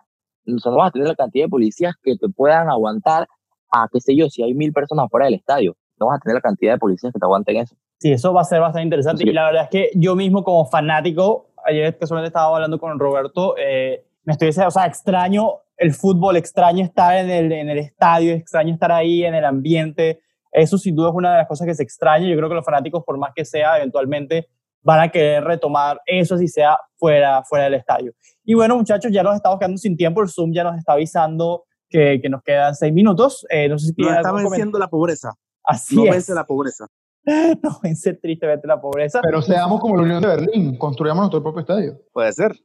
o 0.47 0.59
sea, 0.59 0.71
no 0.71 0.77
vas 0.77 0.89
a 0.89 0.91
tener 0.91 1.07
la 1.07 1.15
cantidad 1.15 1.45
de 1.45 1.49
policías 1.49 1.95
que 2.01 2.15
te 2.15 2.29
puedan 2.29 2.69
aguantar 2.69 3.27
a, 3.71 3.87
qué 3.91 3.99
sé 3.99 4.15
yo, 4.15 4.29
si 4.29 4.43
hay 4.43 4.53
mil 4.53 4.71
personas 4.71 5.05
afuera 5.05 5.25
del 5.25 5.35
estadio. 5.35 5.75
No 5.99 6.07
vas 6.07 6.17
a 6.17 6.19
tener 6.21 6.35
la 6.35 6.41
cantidad 6.41 6.73
de 6.73 6.77
policías 6.77 7.11
que 7.11 7.19
te 7.19 7.25
aguanten 7.25 7.57
eso. 7.57 7.75
Sí, 7.97 8.11
eso 8.11 8.33
va 8.33 8.41
a 8.41 8.45
ser 8.45 8.61
bastante 8.61 8.83
interesante. 8.83 9.23
Sí. 9.23 9.29
Y 9.29 9.33
la 9.33 9.45
verdad 9.45 9.63
es 9.63 9.69
que 9.69 9.91
yo 9.95 10.15
mismo 10.15 10.43
como 10.43 10.65
fanático, 10.65 11.47
ayer 11.65 11.97
casualmente 11.97 12.27
estaba 12.27 12.55
hablando 12.55 12.79
con 12.79 12.97
Roberto, 12.97 13.55
eh, 13.57 14.05
me 14.23 14.33
estoy 14.33 14.47
diciendo, 14.47 14.69
o 14.69 14.71
sea, 14.71 14.85
extraño 14.85 15.55
el 15.75 15.93
fútbol, 15.93 16.37
extraño 16.37 16.83
estar 16.83 17.17
en 17.17 17.29
el, 17.29 17.51
en 17.51 17.69
el 17.69 17.79
estadio, 17.79 18.33
extraño 18.33 18.73
estar 18.73 18.91
ahí 18.91 19.25
en 19.25 19.33
el 19.33 19.45
ambiente. 19.45 20.19
Eso 20.51 20.77
sin 20.77 20.95
duda 20.95 21.09
es 21.09 21.15
una 21.15 21.31
de 21.31 21.37
las 21.39 21.47
cosas 21.47 21.67
que 21.67 21.75
se 21.75 21.83
extraña. 21.83 22.27
Yo 22.27 22.35
creo 22.35 22.49
que 22.49 22.55
los 22.55 22.65
fanáticos, 22.65 23.03
por 23.03 23.17
más 23.17 23.31
que 23.35 23.45
sea, 23.45 23.77
eventualmente 23.77 24.47
van 24.81 25.01
a 25.01 25.09
querer 25.09 25.43
retomar 25.43 25.99
eso 26.05 26.37
si 26.37 26.47
sea 26.47 26.77
fuera, 26.97 27.43
fuera 27.43 27.65
del 27.65 27.75
estadio. 27.75 28.13
Y 28.43 28.53
bueno, 28.53 28.77
muchachos, 28.77 29.11
ya 29.11 29.23
nos 29.23 29.35
estamos 29.35 29.59
quedando 29.59 29.77
sin 29.77 29.95
tiempo. 29.97 30.21
El 30.21 30.29
Zoom 30.29 30.53
ya 30.53 30.63
nos 30.63 30.77
está 30.77 30.93
avisando 30.93 31.65
que, 31.89 32.19
que 32.21 32.29
nos 32.29 32.41
quedan 32.43 32.75
seis 32.75 32.93
minutos. 32.93 33.45
Eh, 33.49 33.67
no 33.67 33.77
sé 33.77 33.87
si 33.87 34.01
Nos 34.01 34.15
está 34.15 34.31
venciendo 34.31 34.79
la 34.79 34.87
pobreza. 34.87 35.33
Así 35.63 35.95
No 35.95 36.05
es. 36.05 36.11
vence 36.11 36.33
la 36.33 36.45
pobreza. 36.45 36.87
no 37.61 37.79
vence 37.83 38.13
tristemente 38.13 38.67
la 38.67 38.79
pobreza. 38.79 39.19
Pero 39.21 39.41
seamos 39.41 39.79
como 39.79 39.95
la 39.97 40.03
Unión 40.03 40.21
de 40.21 40.27
Berlín, 40.27 40.77
construyamos 40.77 41.21
nuestro 41.23 41.43
propio 41.43 41.61
estadio. 41.61 41.99
Puede 42.11 42.33
ser. 42.33 42.55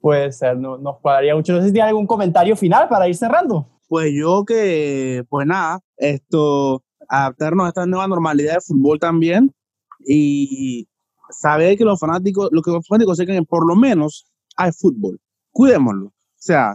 Puede 0.00 0.32
ser, 0.32 0.56
no, 0.56 0.78
nos 0.78 0.98
cuadraría 1.00 1.34
mucho. 1.34 1.52
No 1.52 1.60
sé 1.60 1.68
si 1.68 1.72
tiene 1.72 1.88
algún 1.88 2.06
comentario 2.06 2.56
final 2.56 2.88
para 2.88 3.08
ir 3.08 3.16
cerrando. 3.16 3.68
Pues 3.92 4.10
yo 4.14 4.46
que, 4.46 5.22
pues 5.28 5.46
nada, 5.46 5.80
esto, 5.98 6.82
adaptarnos 7.10 7.66
a 7.66 7.68
esta 7.68 7.84
nueva 7.84 8.08
normalidad 8.08 8.54
de 8.54 8.60
fútbol 8.62 8.98
también 8.98 9.54
y 10.00 10.88
saber 11.28 11.76
que 11.76 11.84
los 11.84 12.00
fanáticos, 12.00 12.48
lo 12.52 12.62
que 12.62 12.70
los 12.70 12.88
fanáticos 12.88 13.18
sepan 13.18 13.36
que 13.36 13.42
por 13.42 13.68
lo 13.68 13.76
menos 13.76 14.24
hay 14.56 14.72
fútbol. 14.72 15.20
Cuidémoslo. 15.50 16.06
O 16.06 16.12
sea, 16.38 16.74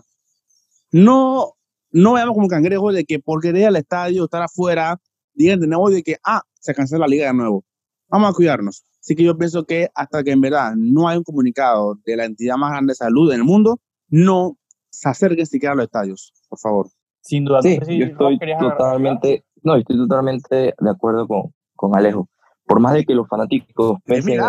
no, 0.92 1.54
no 1.90 2.14
veamos 2.14 2.36
como 2.36 2.48
cangrejos 2.48 2.94
de 2.94 3.04
que 3.04 3.18
por 3.18 3.42
querer 3.42 3.62
ir 3.62 3.68
al 3.70 3.78
estadio, 3.78 4.26
estar 4.26 4.44
afuera, 4.44 5.02
digan 5.34 5.60
de 5.60 5.66
nuevo 5.66 5.90
de 5.90 6.04
que, 6.04 6.18
ah, 6.24 6.44
se 6.60 6.76
cancela 6.76 7.00
la 7.00 7.08
liga 7.08 7.26
de 7.26 7.34
nuevo. 7.34 7.66
Vamos 8.10 8.30
a 8.30 8.34
cuidarnos. 8.34 8.84
Así 9.02 9.16
que 9.16 9.24
yo 9.24 9.36
pienso 9.36 9.66
que 9.66 9.90
hasta 9.96 10.24
que 10.24 10.34
en 10.34 10.42
verdad 10.42 10.76
no 10.76 11.08
hay 11.08 11.18
un 11.18 11.24
comunicado 11.24 11.98
de 12.06 12.16
la 12.16 12.26
entidad 12.26 12.58
más 12.58 12.70
grande 12.74 12.92
de 12.92 12.96
salud 12.98 13.32
en 13.32 13.40
el 13.40 13.44
mundo, 13.44 13.80
no 14.08 14.56
se 14.92 15.10
acerquen 15.10 15.48
siquiera 15.48 15.74
a 15.74 15.76
los 15.78 15.86
estadios, 15.86 16.32
por 16.48 16.60
favor. 16.60 16.92
Sin 17.28 17.44
duda. 17.44 17.62
Sí, 17.62 17.78
No 17.78 17.86
sé 17.86 17.92
si 17.92 18.00
yo 18.00 18.06
estoy 18.06 18.40
totalmente, 18.58 19.44
no, 19.64 19.76
estoy 19.76 19.98
totalmente 19.98 20.74
de 20.80 20.90
acuerdo 20.90 21.28
con, 21.28 21.54
con 21.76 21.94
Alejo. 21.96 22.30
Por 22.66 22.80
más 22.80 22.94
de 22.94 23.04
que 23.04 23.14
los 23.14 23.28
fanáticos 23.28 24.00
pesen 24.06 24.40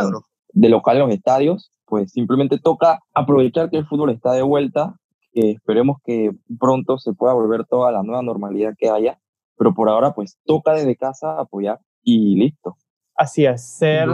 de 0.52 0.68
local 0.68 0.96
en 0.96 1.02
los 1.02 1.10
estadios, 1.10 1.72
pues 1.86 2.12
simplemente 2.12 2.58
toca 2.58 3.00
aprovechar 3.14 3.68
que 3.68 3.78
el 3.78 3.86
fútbol 3.86 4.10
está 4.10 4.32
de 4.32 4.42
vuelta, 4.42 4.94
que 5.32 5.50
esperemos 5.50 5.98
que 6.04 6.30
pronto 6.60 6.98
se 6.98 7.12
pueda 7.14 7.34
volver 7.34 7.64
toda 7.66 7.90
la 7.90 8.04
nueva 8.04 8.22
normalidad 8.22 8.74
que 8.78 8.88
haya, 8.88 9.18
pero 9.56 9.74
por 9.74 9.88
ahora 9.88 10.12
pues 10.12 10.38
toca 10.44 10.72
desde 10.72 10.94
casa 10.94 11.40
apoyar 11.40 11.80
y 12.04 12.36
listo. 12.36 12.76
Así 13.16 13.44
es, 13.44 13.76
ser 13.76 14.08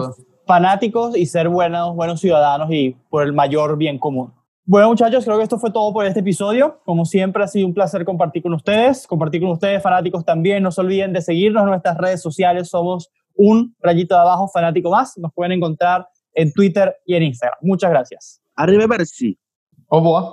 fanáticos 0.46 1.18
y 1.18 1.26
ser 1.26 1.50
buenos, 1.50 1.94
buenos 1.94 2.18
ciudadanos 2.18 2.70
y 2.70 2.96
por 3.10 3.24
el 3.24 3.34
mayor 3.34 3.76
bien 3.76 3.98
común. 3.98 4.32
Bueno, 4.66 4.88
muchachos, 4.88 5.26
creo 5.26 5.36
que 5.36 5.42
esto 5.42 5.58
fue 5.58 5.70
todo 5.70 5.92
por 5.92 6.06
este 6.06 6.20
episodio. 6.20 6.80
Como 6.86 7.04
siempre, 7.04 7.44
ha 7.44 7.46
sido 7.46 7.66
un 7.66 7.74
placer 7.74 8.02
compartir 8.06 8.42
con 8.42 8.54
ustedes, 8.54 9.06
compartir 9.06 9.42
con 9.42 9.50
ustedes, 9.50 9.82
fanáticos 9.82 10.24
también. 10.24 10.62
No 10.62 10.70
se 10.70 10.80
olviden 10.80 11.12
de 11.12 11.20
seguirnos 11.20 11.64
en 11.64 11.68
nuestras 11.68 11.98
redes 11.98 12.22
sociales. 12.22 12.70
Somos 12.70 13.10
un 13.34 13.76
rayito 13.78 14.14
de 14.14 14.22
abajo 14.22 14.48
fanático 14.48 14.90
más. 14.90 15.18
Nos 15.18 15.34
pueden 15.34 15.52
encontrar 15.52 16.08
en 16.32 16.50
Twitter 16.50 16.96
y 17.04 17.14
en 17.14 17.24
Instagram. 17.24 17.58
Muchas 17.60 17.90
gracias. 17.90 18.40
Arriba 18.56 18.86
Bercy. 18.86 19.38
Au 19.88 20.00
revoir. 20.00 20.32